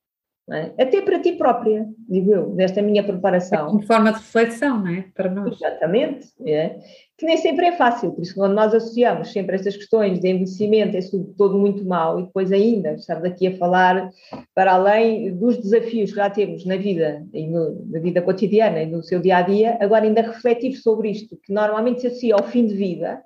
É? 0.51 0.83
Até 0.83 1.01
para 1.01 1.19
ti 1.19 1.33
própria, 1.33 1.87
digo 2.09 2.33
eu, 2.33 2.53
nesta 2.53 2.81
minha 2.81 3.01
preparação. 3.01 3.79
É 3.79 3.85
forma 3.85 4.11
de 4.11 4.17
reflexão, 4.17 4.77
não 4.77 4.91
é? 4.91 5.05
Para 5.15 5.29
nós. 5.29 5.55
Exatamente. 5.55 6.27
É? 6.45 6.79
Que 7.17 7.25
nem 7.25 7.37
sempre 7.37 7.67
é 7.67 7.71
fácil, 7.71 8.11
por 8.11 8.21
isso 8.21 8.35
quando 8.35 8.53
nós 8.53 8.73
associamos 8.73 9.31
sempre 9.31 9.55
estas 9.55 9.77
questões 9.77 10.19
de 10.19 10.27
envelhecimento, 10.27 10.97
é 10.97 10.99
tudo, 10.99 11.33
todo 11.37 11.57
muito 11.57 11.85
mal, 11.85 12.19
e 12.19 12.23
depois 12.23 12.51
ainda 12.51 12.93
estamos 12.93 13.23
aqui 13.23 13.47
a 13.47 13.57
falar 13.57 14.09
para 14.53 14.73
além 14.73 15.33
dos 15.33 15.57
desafios 15.57 16.09
que 16.09 16.17
já 16.17 16.29
temos 16.29 16.65
na 16.65 16.75
vida, 16.75 17.25
e 17.31 17.47
no, 17.47 17.85
na 17.85 17.99
vida 17.99 18.21
cotidiana 18.21 18.81
e 18.81 18.87
no 18.87 19.01
seu 19.01 19.21
dia 19.21 19.37
a 19.37 19.41
dia, 19.43 19.77
agora 19.79 20.03
ainda 20.03 20.23
refletir 20.23 20.73
sobre 20.73 21.11
isto, 21.11 21.37
que 21.41 21.53
normalmente 21.53 22.01
se 22.01 22.07
associa 22.07 22.35
ao 22.35 22.43
fim 22.43 22.65
de 22.65 22.73
vida, 22.73 23.21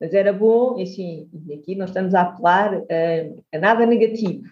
mas 0.00 0.14
era 0.14 0.32
bom, 0.32 0.78
e 0.78 0.82
assim, 0.82 1.28
aqui 1.52 1.74
nós 1.74 1.90
estamos 1.90 2.14
a 2.14 2.20
apelar 2.20 2.74
a, 2.74 3.56
a 3.56 3.58
nada 3.58 3.84
negativo, 3.86 4.42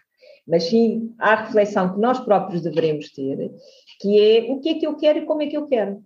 mas 0.46 0.64
sim 0.64 1.14
à 1.18 1.34
reflexão 1.34 1.94
que 1.94 2.00
nós 2.00 2.20
próprios 2.20 2.62
devemos 2.62 3.10
ter, 3.10 3.52
que 4.00 4.20
é 4.20 4.52
o 4.52 4.60
que 4.60 4.68
é 4.70 4.74
que 4.74 4.86
eu 4.86 4.96
quero 4.96 5.18
e 5.20 5.26
como 5.26 5.42
é 5.42 5.46
que 5.46 5.56
eu 5.56 5.66
quero. 5.66 6.02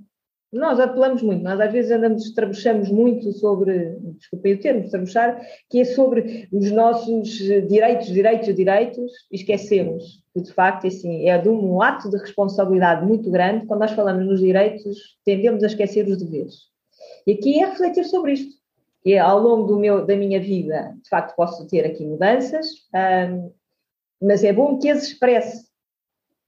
Nós 0.52 0.80
apelamos 0.80 1.22
muito, 1.22 1.44
nós 1.44 1.60
às 1.60 1.70
vezes 1.70 1.92
andamos, 1.92 2.24
estrabuchamos 2.24 2.90
muito 2.90 3.32
sobre, 3.32 3.96
desculpem 4.18 4.54
o 4.54 4.60
termo, 4.60 4.80
estrabuchar, 4.80 5.40
que 5.68 5.80
é 5.80 5.84
sobre 5.84 6.48
os 6.52 6.72
nossos 6.72 7.28
direitos, 7.68 8.08
direitos, 8.08 8.54
direitos, 8.54 9.12
e 9.30 9.36
esquecemos 9.36 10.20
que 10.32 10.40
de 10.40 10.52
facto 10.52 10.86
assim, 10.86 11.28
é 11.28 11.38
de 11.38 11.48
um 11.48 11.82
ato 11.82 12.08
de 12.08 12.16
responsabilidade 12.16 13.04
muito 13.04 13.30
grande, 13.30 13.66
quando 13.66 13.80
nós 13.80 13.92
falamos 13.92 14.24
nos 14.24 14.40
direitos, 14.40 15.18
tendemos 15.24 15.62
a 15.62 15.66
esquecer 15.66 16.06
os 16.06 16.18
deveres. 16.18 16.70
E 17.26 17.32
aqui 17.32 17.60
é 17.60 17.66
refletir 17.66 18.04
sobre 18.04 18.32
isto, 18.32 18.54
que 19.02 19.14
é, 19.14 19.18
ao 19.18 19.40
longo 19.40 19.66
do 19.66 19.78
meu, 19.78 20.06
da 20.06 20.16
minha 20.16 20.40
vida, 20.40 20.94
de 21.02 21.08
facto 21.08 21.34
posso 21.34 21.66
ter 21.66 21.84
aqui 21.84 22.06
mudanças, 22.06 22.66
hum, 22.94 23.50
mas 24.20 24.44
é 24.44 24.52
bom 24.52 24.78
que 24.78 24.88
as 24.90 25.04
expresse. 25.04 25.68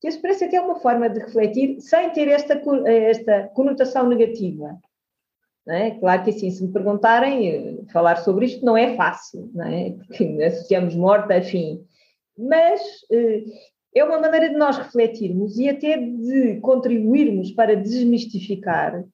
Que 0.00 0.08
as 0.08 0.14
expresse 0.14 0.44
até 0.44 0.60
uma 0.60 0.80
forma 0.80 1.08
de 1.08 1.20
refletir 1.20 1.80
sem 1.80 2.10
ter 2.10 2.28
esta, 2.28 2.60
esta 2.86 3.48
conotação 3.48 4.08
negativa. 4.08 4.78
É? 5.68 5.92
Claro 5.92 6.24
que 6.24 6.30
assim, 6.30 6.50
se 6.50 6.64
me 6.64 6.72
perguntarem, 6.72 7.48
eh, 7.48 7.92
falar 7.92 8.16
sobre 8.16 8.46
isto 8.46 8.64
não 8.64 8.76
é 8.76 8.96
fácil, 8.96 9.48
não 9.54 9.64
é? 9.64 9.90
porque 9.90 10.24
associamos 10.42 10.96
morte 10.96 11.32
a 11.32 11.40
fim. 11.40 11.86
Mas 12.36 12.80
eh, 13.12 13.44
é 13.94 14.02
uma 14.02 14.18
maneira 14.18 14.48
de 14.48 14.56
nós 14.56 14.76
refletirmos 14.76 15.56
e 15.56 15.68
até 15.68 15.96
de 15.96 16.58
contribuirmos 16.60 17.52
para 17.52 17.76
desmistificar 17.76 19.04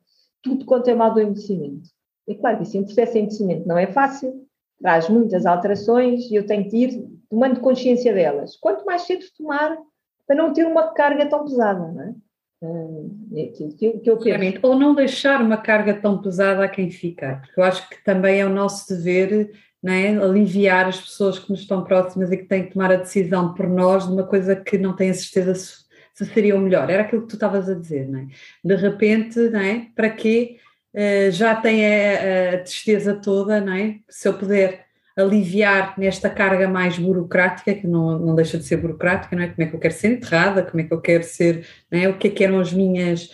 tudo 0.43 0.65
quanto 0.65 0.89
é 0.89 0.95
mal 0.95 1.13
do 1.13 1.21
envelhecimento. 1.21 1.91
É 2.27 2.35
claro 2.35 2.57
que 2.59 2.63
assim, 2.63 2.81
um 2.81 2.85
processo 2.85 3.13
de 3.13 3.19
envelhecimento 3.19 3.69
não 3.69 3.77
é 3.77 3.87
fácil, 3.87 4.47
traz 4.81 5.09
muitas 5.09 5.45
alterações 5.45 6.31
e 6.31 6.35
eu 6.35 6.47
tenho 6.47 6.69
que 6.69 6.77
ir 6.77 7.18
tomando 7.31 7.61
consciência 7.61 8.13
delas. 8.13 8.57
Quanto 8.57 8.85
mais 8.85 9.03
cedo 9.03 9.25
tomar, 9.37 9.77
para 10.27 10.37
não 10.37 10.53
ter 10.53 10.65
uma 10.65 10.89
carga 10.93 11.27
tão 11.27 11.45
pesada, 11.45 11.93
não 11.93 12.03
é? 12.03 12.15
É 12.61 13.45
aquilo 13.45 13.77
que, 13.77 13.93
que 13.99 14.11
eu 14.11 14.19
penso. 14.19 14.59
Ou 14.63 14.77
não 14.77 14.95
deixar 14.95 15.41
uma 15.41 15.57
carga 15.57 15.95
tão 15.95 16.21
pesada 16.21 16.65
a 16.65 16.69
quem 16.69 16.91
fica, 16.91 17.41
porque 17.45 17.61
eu 17.61 17.65
acho 17.65 17.89
que 17.89 18.03
também 18.03 18.41
é 18.41 18.47
o 18.47 18.51
nosso 18.51 18.89
dever 18.89 19.53
é? 19.87 20.09
aliviar 20.17 20.89
as 20.89 21.01
pessoas 21.01 21.39
que 21.39 21.51
nos 21.51 21.61
estão 21.61 21.85
próximas 21.85 22.33
e 22.33 22.37
que 22.37 22.47
têm 22.47 22.65
que 22.65 22.73
tomar 22.73 22.91
a 22.91 22.97
decisão 22.97 23.55
por 23.55 23.69
nós 23.69 24.07
de 24.07 24.13
uma 24.13 24.25
coisa 24.25 24.57
que 24.57 24.77
não 24.77 24.95
têm 24.97 25.11
a 25.11 25.15
certeza 25.15 25.55
se, 25.55 25.85
se 26.15 26.27
seria 26.27 26.57
o 26.57 26.61
melhor. 26.61 26.91
Era 26.91 27.03
aquilo 27.03 27.23
que 27.23 27.29
tu 27.29 27.35
estavas 27.35 27.69
a 27.69 27.75
dizer, 27.75 28.09
não 28.09 28.21
é? 28.21 28.27
De 28.65 28.75
repente, 28.75 29.39
é? 29.39 29.87
Para 29.95 30.11
quê? 30.11 30.57
Uh, 30.93 31.31
já 31.31 31.55
tem 31.55 31.87
a, 31.87 32.55
a 32.55 32.59
tristeza 32.59 33.15
toda, 33.15 33.61
não 33.61 33.73
é? 33.73 34.01
Se 34.09 34.27
eu 34.27 34.35
puder 34.35 34.88
aliviar 35.19 35.99
nesta 35.99 36.31
carga 36.31 36.69
mais 36.69 36.97
burocrática, 36.97 37.75
que 37.75 37.87
não, 37.87 38.19
não 38.19 38.35
deixa 38.37 38.57
de 38.57 38.65
ser 38.65 38.77
burocrática, 38.77 39.35
não 39.35 39.43
é? 39.43 39.49
Como 39.49 39.63
é 39.63 39.67
que 39.67 39.75
eu 39.75 39.81
quero 39.81 39.95
ser 39.95 40.13
enterrada, 40.13 40.63
como 40.63 40.81
é 40.81 40.85
que 40.85 40.95
eu 40.95 41.01
quero 41.01 41.25
ser, 41.25 41.67
não 41.91 41.99
é? 41.99 42.09
O 42.09 42.17
que 42.17 42.29
é 42.29 42.31
que 42.31 42.45
eram 42.45 42.61
as 42.61 42.73
minhas, 42.73 43.25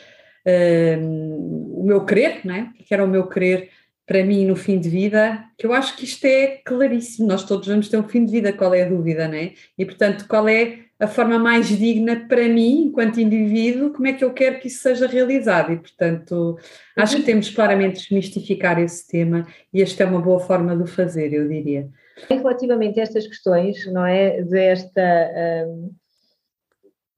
uh, 0.47 1.81
o 1.81 1.85
meu 1.85 2.05
querer, 2.07 2.41
não 2.43 2.55
é? 2.55 2.73
O 2.81 2.85
que 2.85 2.95
era 2.95 3.05
o 3.05 3.09
meu 3.09 3.29
querer 3.29 3.69
para 4.07 4.25
mim 4.25 4.47
no 4.47 4.57
fim 4.57 4.79
de 4.79 4.89
vida, 4.89 5.45
que 5.59 5.67
eu 5.67 5.73
acho 5.73 5.97
que 5.97 6.05
isto 6.05 6.25
é 6.27 6.61
claríssimo, 6.65 7.27
nós 7.27 7.45
todos 7.45 7.67
vamos 7.67 7.89
ter 7.89 7.97
um 7.97 8.09
fim 8.09 8.25
de 8.25 8.33
vida, 8.33 8.53
qual 8.53 8.75
é 8.75 8.83
a 8.83 8.89
dúvida, 8.89 9.29
não 9.29 9.35
é? 9.35 9.53
E 9.79 9.85
portanto, 9.85 10.27
qual 10.29 10.49
é 10.49 10.84
a 10.99 11.07
forma 11.07 11.39
mais 11.39 11.69
digna 11.69 12.27
para 12.29 12.49
mim, 12.49 12.87
enquanto 12.87 13.21
indivíduo, 13.21 13.93
como 13.93 14.07
é 14.07 14.13
que 14.13 14.25
eu 14.25 14.33
quero 14.33 14.61
que 14.61 14.69
isso 14.69 14.81
seja 14.81 15.07
realizado. 15.07 15.73
E, 15.73 15.77
portanto, 15.77 16.59
acho 16.97 17.17
que 17.17 17.23
temos 17.23 17.51
claramente 17.51 18.01
desmistificar 18.01 18.79
esse 18.79 19.07
tema 19.07 19.47
e 19.73 19.83
esta 19.83 20.05
é 20.05 20.07
uma 20.07 20.21
boa 20.21 20.41
forma 20.41 20.77
de 20.77 20.83
o 20.83 20.87
fazer, 20.87 21.33
eu 21.33 21.49
diria. 21.49 21.89
Relativamente 22.29 23.01
a 23.01 23.03
estas 23.03 23.27
questões, 23.27 23.87
não 23.93 24.07
é? 24.07 24.43
Desta. 24.43 25.67
Um, 25.69 25.95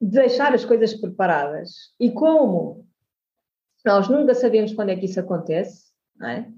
de 0.01 0.11
deixar 0.11 0.55
as 0.55 0.65
coisas 0.65 0.95
preparadas. 0.95 1.71
E 1.99 2.11
como 2.11 2.87
nós 3.85 4.09
nunca 4.09 4.35
sabemos 4.35 4.75
quando 4.75 4.91
é 4.91 4.97
que 4.97 5.07
isso 5.07 5.21
acontece, 5.21 5.87
não 6.17 6.29
é? 6.29 6.49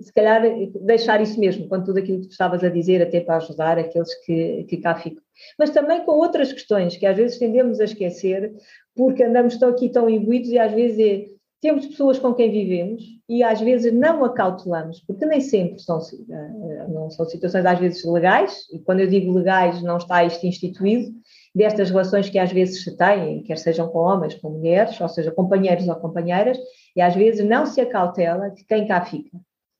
Se 0.00 0.12
calhar 0.12 0.42
deixar 0.82 1.20
isso 1.20 1.38
mesmo, 1.38 1.68
com 1.68 1.82
tudo 1.82 1.98
aquilo 1.98 2.20
que 2.20 2.28
tu 2.28 2.32
estavas 2.32 2.62
a 2.62 2.68
dizer, 2.68 3.02
até 3.02 3.20
para 3.20 3.36
ajudar 3.36 3.78
aqueles 3.78 4.14
que, 4.24 4.64
que 4.64 4.76
cá 4.78 4.94
ficam. 4.94 5.22
Mas 5.58 5.70
também 5.70 6.04
com 6.04 6.12
outras 6.12 6.52
questões 6.52 6.96
que 6.96 7.06
às 7.06 7.16
vezes 7.16 7.38
tendemos 7.38 7.80
a 7.80 7.84
esquecer, 7.84 8.52
porque 8.94 9.22
andamos 9.22 9.58
tão 9.58 9.70
aqui 9.70 9.88
tão 9.88 10.08
imbuídos 10.08 10.50
e 10.50 10.58
às 10.58 10.72
vezes 10.72 10.98
é, 10.98 11.36
temos 11.60 11.86
pessoas 11.86 12.18
com 12.18 12.34
quem 12.34 12.50
vivemos 12.50 13.02
e 13.28 13.42
às 13.42 13.60
vezes 13.60 13.92
não 13.92 14.24
acautelamos, 14.24 15.00
porque 15.00 15.26
nem 15.26 15.40
sempre 15.40 15.80
são, 15.80 15.98
eh, 15.98 16.86
não 16.88 17.10
são 17.10 17.26
situações 17.26 17.66
às 17.66 17.78
vezes 17.78 18.04
legais, 18.04 18.66
e 18.72 18.78
quando 18.78 19.00
eu 19.00 19.08
digo 19.08 19.32
legais 19.32 19.82
não 19.82 19.96
está 19.96 20.22
isto 20.24 20.46
instituído, 20.46 21.12
destas 21.54 21.90
relações 21.90 22.28
que 22.28 22.38
às 22.38 22.52
vezes 22.52 22.84
se 22.84 22.96
têm, 22.96 23.42
quer 23.42 23.58
sejam 23.58 23.88
com 23.88 23.98
homens, 23.98 24.34
com 24.34 24.50
mulheres, 24.50 25.00
ou 25.00 25.08
seja, 25.08 25.32
companheiros 25.32 25.88
ou 25.88 25.96
companheiras, 25.96 26.58
e 26.94 27.00
às 27.00 27.14
vezes 27.14 27.44
não 27.44 27.66
se 27.66 27.80
acautela 27.80 28.50
de 28.50 28.62
quem 28.64 28.86
cá 28.86 29.04
fica 29.04 29.36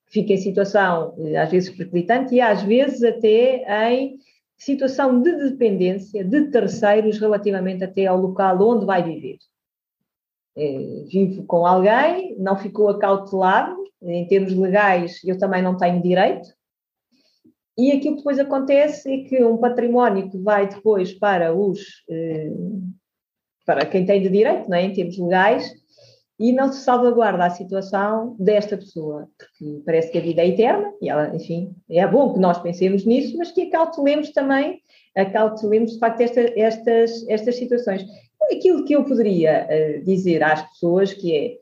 fica 0.07 0.33
em 0.33 0.39
situação, 0.39 1.15
eh, 1.19 1.37
às 1.37 1.51
vezes 1.51 1.71
periclitante, 1.71 2.35
e 2.35 2.41
às 2.41 2.63
vezes 2.63 3.03
até 3.03 3.93
em 3.93 4.19
situação 4.57 5.21
de 5.21 5.51
dependência 5.51 6.25
de 6.25 6.51
terceiros 6.51 7.19
relativamente 7.19 7.85
até 7.85 8.07
ao 8.07 8.19
local 8.19 8.61
onde 8.63 8.87
vai 8.87 9.03
viver. 9.03 9.39
É, 10.57 11.05
vivo 11.11 11.45
com 11.45 11.67
alguém, 11.67 12.35
não 12.39 12.57
ficou 12.57 12.89
acautelado, 12.89 13.77
em 14.03 14.27
termos 14.27 14.55
legais 14.55 15.21
eu 15.25 15.39
também 15.39 15.63
não 15.63 15.77
tenho 15.77 16.01
direito, 16.01 16.49
e 17.79 17.93
aquilo 17.93 18.15
que 18.15 18.21
depois 18.21 18.39
acontece 18.39 19.13
é 19.13 19.25
que 19.25 19.45
um 19.45 19.59
património 19.59 20.31
que 20.31 20.39
vai 20.39 20.67
depois 20.67 21.13
para 21.13 21.55
os 21.55 21.81
eh, 22.09 22.51
para 23.67 23.85
quem 23.85 24.07
tem 24.07 24.23
de 24.23 24.31
direito, 24.31 24.71
não 24.71 24.77
é? 24.77 24.85
em 24.85 24.93
termos 24.93 25.19
legais, 25.19 25.69
e 26.39 26.53
não 26.53 26.71
se 26.71 26.81
salvaguarda 26.81 27.47
a 27.47 27.51
situação 27.51 28.37
desta 28.39 28.77
pessoa, 28.77 29.29
porque 29.39 29.83
parece 29.85 30.11
que 30.11 30.19
a 30.19 30.21
vida 30.21 30.43
é 30.43 30.49
eterna, 30.49 30.93
e 31.01 31.09
ela, 31.09 31.35
enfim, 31.35 31.75
é 31.89 32.07
bom 32.07 32.35
que 32.35 32.41
nós 32.41 32.59
pensemos 32.59 33.05
nisso, 33.05 33.37
mas 33.39 33.51
que 33.53 33.63
acautelemos 33.63 34.31
também, 34.31 34.81
acautelemos 35.17 35.93
de 35.93 35.99
facto 35.99 36.21
esta, 36.21 36.41
estas, 36.59 37.27
estas 37.29 37.57
situações. 37.57 38.05
Aquilo 38.53 38.85
que 38.85 38.95
eu 38.95 39.05
poderia 39.05 39.67
uh, 39.67 40.05
dizer 40.05 40.43
às 40.43 40.63
pessoas 40.71 41.15
que 41.15 41.35
é 41.35 41.57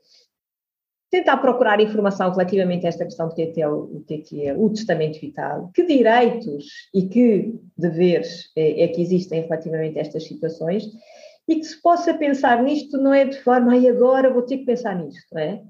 tentar 1.09 1.37
procurar 1.37 1.79
informação 1.79 2.29
relativamente 2.29 2.85
a 2.85 2.89
esta 2.89 3.05
questão 3.05 3.29
do 3.29 3.35
que 3.35 3.43
é, 3.43 3.45
que 3.47 3.61
é, 3.61 3.69
o, 3.69 4.03
é, 4.09 4.17
que 4.17 4.47
é 4.47 4.53
o 4.53 4.69
testamento 4.69 5.19
vital, 5.19 5.71
que 5.73 5.85
direitos 5.85 6.65
e 6.93 7.03
que 7.03 7.53
deveres 7.77 8.51
é, 8.55 8.83
é 8.83 8.87
que 8.89 9.01
existem 9.01 9.41
relativamente 9.41 9.97
a 9.97 10.01
estas 10.01 10.25
situações, 10.25 10.83
e 11.47 11.55
que 11.55 11.63
se 11.63 11.81
possa 11.81 12.13
pensar 12.13 12.61
nisto 12.63 12.97
não 12.97 13.13
é 13.13 13.25
de 13.25 13.39
forma, 13.41 13.77
e 13.77 13.87
agora 13.87 14.33
vou 14.33 14.41
ter 14.41 14.57
que 14.57 14.65
pensar 14.65 14.95
nisto, 14.95 15.27
não 15.31 15.41
é? 15.41 15.61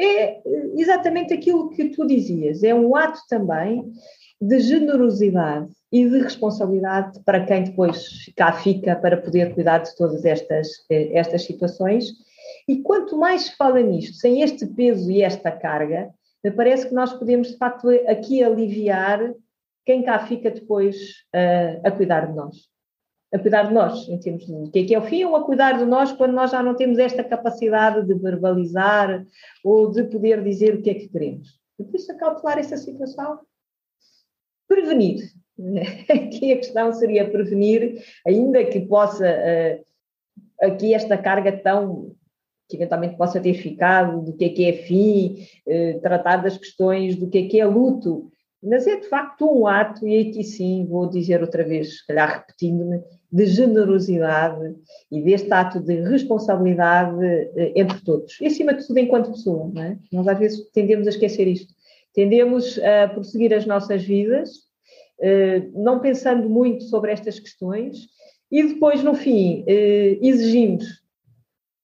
É 0.00 0.40
exatamente 0.76 1.34
aquilo 1.34 1.70
que 1.70 1.88
tu 1.88 2.06
dizias, 2.06 2.62
é 2.62 2.72
um 2.72 2.94
ato 2.94 3.18
também 3.28 3.84
de 4.40 4.60
generosidade 4.60 5.68
e 5.92 6.08
de 6.08 6.18
responsabilidade 6.18 7.20
para 7.24 7.44
quem 7.44 7.64
depois 7.64 8.30
cá 8.36 8.52
fica 8.52 8.94
para 8.94 9.16
poder 9.16 9.52
cuidar 9.54 9.78
de 9.78 9.96
todas 9.96 10.24
estas, 10.24 10.68
eh, 10.88 11.10
estas 11.14 11.42
situações. 11.42 12.12
E 12.68 12.80
quanto 12.82 13.18
mais 13.18 13.46
se 13.46 13.56
fala 13.56 13.80
nisto, 13.80 14.14
sem 14.16 14.42
este 14.42 14.66
peso 14.66 15.10
e 15.10 15.22
esta 15.22 15.50
carga, 15.50 16.10
me 16.44 16.52
parece 16.52 16.86
que 16.86 16.94
nós 16.94 17.12
podemos, 17.12 17.48
de 17.48 17.56
facto, 17.56 17.88
aqui 18.06 18.44
aliviar 18.44 19.34
quem 19.84 20.04
cá 20.04 20.20
fica 20.20 20.50
depois 20.50 20.96
uh, 21.34 21.80
a 21.82 21.90
cuidar 21.90 22.26
de 22.26 22.36
nós 22.36 22.68
a 23.32 23.38
cuidar 23.38 23.64
de 23.64 23.74
nós, 23.74 24.08
em 24.08 24.18
termos 24.18 24.46
de 24.46 24.52
o 24.52 24.70
que 24.70 24.78
é 24.78 24.84
que 24.84 24.94
é 24.94 24.98
o 24.98 25.02
fim, 25.02 25.24
ou 25.24 25.36
a 25.36 25.44
cuidar 25.44 25.72
de 25.72 25.84
nós 25.84 26.12
quando 26.12 26.32
nós 26.32 26.50
já 26.50 26.62
não 26.62 26.74
temos 26.74 26.98
esta 26.98 27.22
capacidade 27.22 28.06
de 28.06 28.14
verbalizar 28.14 29.24
ou 29.62 29.90
de 29.90 30.04
poder 30.04 30.42
dizer 30.42 30.74
o 30.74 30.82
que 30.82 30.90
é 30.90 30.94
que 30.94 31.08
queremos. 31.08 31.48
E 31.78 31.84
por 31.84 31.94
isso, 31.94 32.10
acautelar 32.10 32.58
essa 32.58 32.76
situação. 32.76 33.40
Prevenir. 34.66 35.30
Aqui 36.08 36.52
a 36.52 36.56
questão 36.56 36.92
seria 36.92 37.30
prevenir, 37.30 38.02
ainda 38.26 38.64
que 38.64 38.80
possa, 38.80 39.26
uh, 39.28 39.84
aqui 40.64 40.94
esta 40.94 41.18
carga 41.18 41.52
tão 41.52 42.14
que 42.68 42.76
eventualmente 42.76 43.16
possa 43.16 43.40
ter 43.40 43.54
ficado, 43.54 44.22
do 44.22 44.36
que 44.36 44.44
é 44.44 44.48
que 44.50 44.64
é 44.66 44.72
fim, 44.72 45.46
uh, 45.66 46.00
tratar 46.00 46.36
das 46.38 46.56
questões 46.56 47.16
do 47.16 47.28
que 47.28 47.38
é 47.38 47.48
que 47.48 47.60
é 47.60 47.66
luto, 47.66 48.30
mas 48.62 48.86
é 48.86 48.96
de 48.96 49.08
facto 49.08 49.50
um 49.50 49.66
ato, 49.66 50.06
e 50.06 50.28
aqui 50.28 50.44
sim 50.44 50.84
vou 50.86 51.08
dizer 51.08 51.40
outra 51.40 51.64
vez, 51.64 51.98
se 51.98 52.06
calhar 52.06 52.38
repetindo-me, 52.38 53.02
de 53.30 53.46
generosidade 53.46 54.74
e 55.10 55.20
deste 55.20 55.52
ato 55.52 55.80
de 55.80 56.00
responsabilidade 56.02 57.24
eh, 57.24 57.72
entre 57.76 58.00
todos. 58.00 58.40
E 58.40 58.46
acima 58.46 58.72
de 58.72 58.86
tudo, 58.86 58.98
enquanto 58.98 59.32
pessoa, 59.32 59.70
não 59.72 59.82
é? 59.82 59.98
Nós 60.10 60.26
às 60.26 60.38
vezes 60.38 60.70
tendemos 60.70 61.06
a 61.06 61.10
esquecer 61.10 61.46
isto. 61.46 61.74
Tendemos 62.14 62.78
a 62.78 63.08
prosseguir 63.08 63.52
as 63.52 63.66
nossas 63.66 64.02
vidas, 64.02 64.50
eh, 65.20 65.62
não 65.74 66.00
pensando 66.00 66.48
muito 66.48 66.84
sobre 66.84 67.12
estas 67.12 67.38
questões, 67.38 68.08
e 68.50 68.62
depois, 68.62 69.02
no 69.02 69.14
fim, 69.14 69.62
eh, 69.66 70.18
exigimos. 70.22 71.02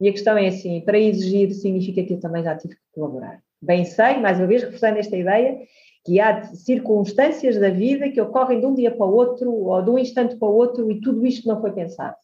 E 0.01 0.09
a 0.09 0.13
questão 0.13 0.37
é 0.39 0.49
assim: 0.49 0.81
para 0.81 0.99
exigir 0.99 1.53
significa 1.53 2.03
que 2.03 2.15
eu 2.15 2.21
também 2.21 2.43
já 2.43 2.57
tive 2.57 2.75
que 2.75 2.81
colaborar. 2.93 3.43
Bem 3.61 3.85
sei, 3.85 4.19
mais 4.19 4.39
uma 4.39 4.47
vez, 4.47 4.63
reforçando 4.63 4.99
esta 4.99 5.17
ideia, 5.17 5.59
que 6.05 6.21
há 6.21 6.45
circunstâncias 6.55 7.59
da 7.59 7.71
vida 7.71 8.11
que 8.11 8.21
ocorrem 8.21 8.61
de 8.61 8.67
um 8.67 8.75
dia 8.75 8.91
para 8.91 9.07
o 9.07 9.15
outro 9.15 9.51
ou 9.51 9.83
de 9.83 9.91
um 9.91 9.99
instante 9.99 10.37
para 10.37 10.49
o 10.49 10.55
outro 10.55 10.91
e 10.91 11.01
tudo 11.01 11.27
isto 11.27 11.49
não 11.49 11.61
foi 11.61 11.73
pensado. 11.73 12.17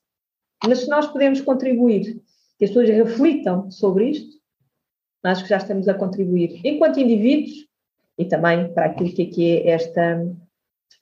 Mas 0.67 0.81
se 0.81 0.89
nós 0.89 1.07
podemos 1.07 1.41
contribuir, 1.41 2.21
que 2.59 2.65
as 2.65 2.71
pessoas 2.71 2.91
reflitam 2.91 3.71
sobre 3.71 4.11
isto, 4.11 4.39
acho 5.25 5.45
que 5.45 5.49
já 5.49 5.57
estamos 5.57 5.89
a 5.89 5.95
contribuir 5.95 6.61
enquanto 6.63 7.01
indivíduos 7.01 7.67
e 8.19 8.25
também 8.27 8.73
para 8.75 8.87
aquilo 8.87 9.13
que 9.15 9.65
é 9.65 9.71
esta, 9.71 10.23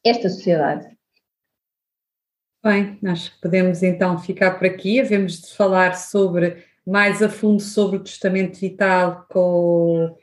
esta 0.04 0.28
sociedade. 0.28 0.96
Bem, 2.62 2.98
acho 3.06 3.34
que 3.34 3.40
podemos 3.40 3.82
então 3.82 4.18
ficar 4.18 4.52
por 4.58 4.66
aqui. 4.66 5.00
Havemos 5.00 5.40
de 5.40 5.54
falar 5.54 5.96
sobre 5.96 6.64
mais 6.86 7.22
a 7.22 7.28
fundo 7.28 7.60
sobre 7.60 7.96
o 7.96 8.02
testamento 8.02 8.58
vital, 8.58 9.26
com, 9.28 10.16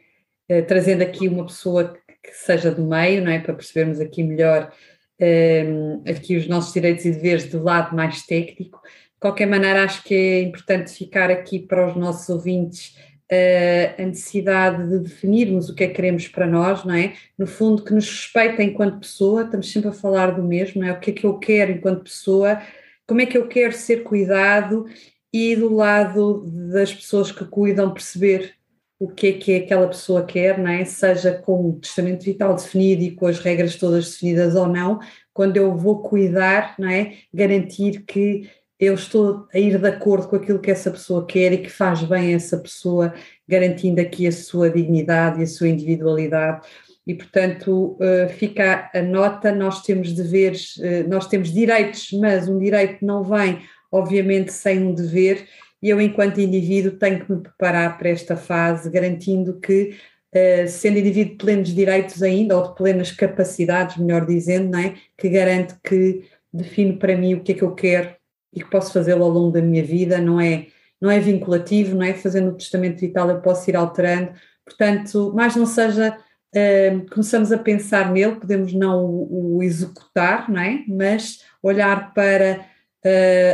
eh, 0.48 0.62
trazendo 0.62 1.02
aqui 1.02 1.28
uma 1.28 1.46
pessoa 1.46 1.98
que 2.28 2.36
seja 2.36 2.72
do 2.72 2.84
meio, 2.84 3.24
não 3.24 3.32
é? 3.32 3.40
Para 3.40 3.54
percebermos 3.54 4.00
aqui 4.00 4.24
melhor 4.24 4.72
um, 5.20 6.04
aqui 6.10 6.36
os 6.36 6.48
nossos 6.48 6.74
direitos 6.74 7.06
e 7.06 7.12
deveres 7.12 7.46
do 7.46 7.64
lado 7.64 7.96
mais 7.96 8.24
técnico. 8.24 8.82
De 8.84 9.20
qualquer 9.20 9.48
maneira, 9.48 9.84
acho 9.84 10.04
que 10.04 10.14
é 10.14 10.42
importante 10.42 10.92
ficar 10.92 11.32
aqui 11.32 11.60
para 11.60 11.88
os 11.88 11.96
nossos 11.96 12.30
ouvintes 12.30 12.96
uh, 13.32 14.02
a 14.02 14.06
necessidade 14.06 14.88
de 14.90 15.00
definirmos 15.00 15.70
o 15.70 15.76
que 15.76 15.84
é 15.84 15.88
que 15.88 15.94
queremos 15.94 16.28
para 16.28 16.46
nós, 16.46 16.84
não 16.84 16.94
é? 16.96 17.14
No 17.38 17.48
fundo, 17.48 17.84
que 17.84 17.94
nos 17.94 18.10
respeita 18.10 18.62
enquanto 18.62 19.00
pessoa, 19.00 19.44
estamos 19.44 19.72
sempre 19.72 19.90
a 19.90 19.94
falar 19.94 20.32
do 20.32 20.44
mesmo, 20.44 20.82
não 20.82 20.88
é? 20.88 20.92
O 20.92 21.00
que 21.00 21.12
é 21.12 21.14
que 21.14 21.26
eu 21.26 21.38
quero 21.38 21.72
enquanto 21.72 22.04
pessoa, 22.04 22.62
como 23.08 23.22
é 23.22 23.26
que 23.26 23.38
eu 23.38 23.48
quero 23.48 23.74
ser 23.74 24.04
cuidado 24.04 24.86
e 25.32 25.56
do 25.56 25.74
lado 25.74 26.46
das 26.72 26.94
pessoas 26.94 27.32
que 27.32 27.46
cuidam 27.46 27.94
perceber 27.94 28.54
o 29.00 29.10
que 29.10 29.28
é 29.28 29.34
que 29.34 29.56
aquela 29.56 29.88
pessoa 29.88 30.26
quer, 30.26 30.58
não 30.58 30.70
é? 30.70 30.86
seja 30.86 31.34
com 31.34 31.70
o 31.70 31.80
testamento 31.80 32.24
vital 32.24 32.56
definido 32.56 33.04
e 33.04 33.12
com 33.12 33.28
as 33.28 33.40
regras 33.40 33.76
todas 33.76 34.12
definidas 34.12 34.56
ou 34.56 34.68
não, 34.68 35.00
quando 35.34 35.58
eu 35.58 35.76
vou 35.76 36.02
cuidar, 36.02 36.76
não 36.80 36.90
é? 36.90 37.16
garantir 37.34 38.04
que 38.06 38.50
eu 38.80 38.94
estou 38.94 39.48
a 39.54 39.58
ir 39.60 39.80
de 39.80 39.88
acordo 39.88 40.28
com 40.28 40.36
aquilo 40.36 40.60
que 40.60 40.72
essa 40.72 40.92
pessoa 40.92 41.26
quer 41.26 41.54
e 41.54 41.58
que 41.60 41.70
faz 41.70 42.04
bem 42.04 42.34
essa 42.34 42.58
pessoa, 42.58 43.14
garantindo 43.48 44.02
aqui 44.02 44.28
a 44.28 44.32
sua 44.32 44.70
dignidade 44.70 45.40
e 45.40 45.44
a 45.44 45.48
sua 45.48 45.70
individualidade. 45.70 46.68
E, 47.08 47.14
portanto, 47.14 47.98
eh, 48.02 48.28
fica 48.30 48.90
a 48.94 49.02
nota: 49.02 49.52
nós 49.52 49.82
temos 49.84 50.12
deveres, 50.12 50.78
eh, 50.82 51.04
nós 51.04 51.28
temos 51.28 51.54
direitos, 51.54 52.10
mas 52.14 52.50
um 52.50 52.58
direito 52.58 53.06
não 53.06 53.24
vem, 53.24 53.62
obviamente, 53.92 54.52
sem 54.52 54.80
um 54.80 54.94
dever, 54.94 55.48
e 55.86 55.90
eu, 55.92 56.02
enquanto 56.02 56.42
indivíduo, 56.42 56.94
tenho 56.94 57.24
que 57.24 57.32
me 57.32 57.42
preparar 57.42 57.96
para 58.00 58.10
esta 58.10 58.36
fase, 58.36 58.90
garantindo 58.90 59.60
que, 59.60 59.96
uh, 60.34 60.68
sendo 60.68 60.98
indivíduo 60.98 61.34
de 61.34 61.38
plenos 61.38 61.70
direitos 61.76 62.24
ainda, 62.24 62.58
ou 62.58 62.70
de 62.70 62.76
plenas 62.76 63.12
capacidades, 63.12 63.96
melhor 63.96 64.26
dizendo, 64.26 64.72
não 64.72 64.80
é? 64.80 64.96
que 65.16 65.30
garante 65.30 65.76
que 65.84 66.24
defino 66.52 66.98
para 66.98 67.16
mim 67.16 67.36
o 67.36 67.44
que 67.44 67.52
é 67.52 67.56
que 67.56 67.62
eu 67.62 67.76
quero 67.76 68.16
e 68.52 68.64
que 68.64 68.70
posso 68.72 68.94
fazê-lo 68.94 69.24
ao 69.26 69.30
longo 69.30 69.52
da 69.52 69.62
minha 69.62 69.84
vida, 69.84 70.18
não 70.18 70.42
é, 70.42 70.66
não 71.00 71.12
é 71.12 71.20
vinculativo, 71.20 71.96
não 71.96 72.04
é? 72.04 72.16
Fazendo 72.16 72.50
o 72.50 72.58
testamento 72.58 73.00
vital 73.00 73.30
eu 73.30 73.40
posso 73.40 73.70
ir 73.70 73.76
alterando, 73.76 74.32
portanto, 74.66 75.34
mais 75.36 75.56
não 75.56 75.68
seja, 75.68 76.18
uh, 76.18 77.10
começamos 77.12 77.52
a 77.52 77.60
pensar 77.60 78.12
nele, 78.12 78.38
podemos 78.38 78.74
não 78.74 79.06
o, 79.06 79.58
o 79.58 79.62
executar, 79.62 80.50
não 80.50 80.60
é? 80.60 80.84
Mas 80.88 81.44
olhar 81.62 82.12
para 82.12 82.74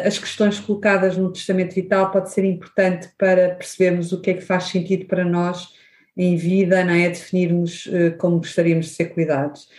as 0.06 0.18
questões 0.18 0.60
colocadas 0.60 1.18
no 1.18 1.32
testamento 1.32 1.76
vital 1.76 2.10
pode 2.12 2.32
ser 2.32 2.46
importante 2.46 3.10
para 3.18 3.56
percebermos 3.56 4.12
o 4.12 4.22
que 4.22 4.32
é 4.32 4.34
que 4.36 4.42
faz 4.42 4.66
sentido 4.66 5.06
para 5.06 5.26
nós 5.26 5.74
em 6.16 6.36
vida, 6.36 6.84
não 6.84 6.94
é? 6.94 7.10
Definirmos 7.10 7.86
uh, 7.88 8.18
como 8.18 8.38
gostaríamos 8.38 8.88
de 8.88 8.94
ser 8.94 9.14
cuidados. 9.14 9.70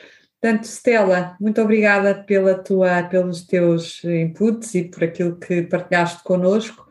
Portanto, 0.41 0.65
Stella, 0.65 1.37
muito 1.41 1.61
obrigada 1.63 2.15
pela 2.25 2.55
tua, 2.55 3.03
pelos 3.05 3.47
teus 3.47 4.03
inputs 4.05 4.75
e 4.75 4.85
por 4.85 5.05
aquilo 5.05 5.39
que 5.39 5.63
partilhaste 5.63 6.23
connosco. 6.25 6.89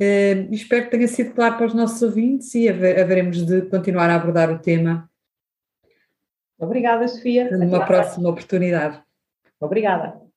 Uh, 0.00 0.52
espero 0.52 0.84
que 0.84 0.90
tenha 0.92 1.08
sido 1.08 1.34
claro 1.34 1.56
para 1.56 1.66
os 1.66 1.74
nossos 1.74 2.00
ouvintes 2.02 2.54
e 2.54 2.68
haveremos 2.68 3.44
de 3.44 3.62
continuar 3.62 4.08
a 4.10 4.14
abordar 4.14 4.50
o 4.50 4.58
tema. 4.58 5.10
Obrigada, 6.58 7.06
Sofia. 7.06 7.50
Numa 7.56 7.84
próxima 7.84 8.30
oportunidade. 8.30 9.00
Obrigada. 9.60 10.27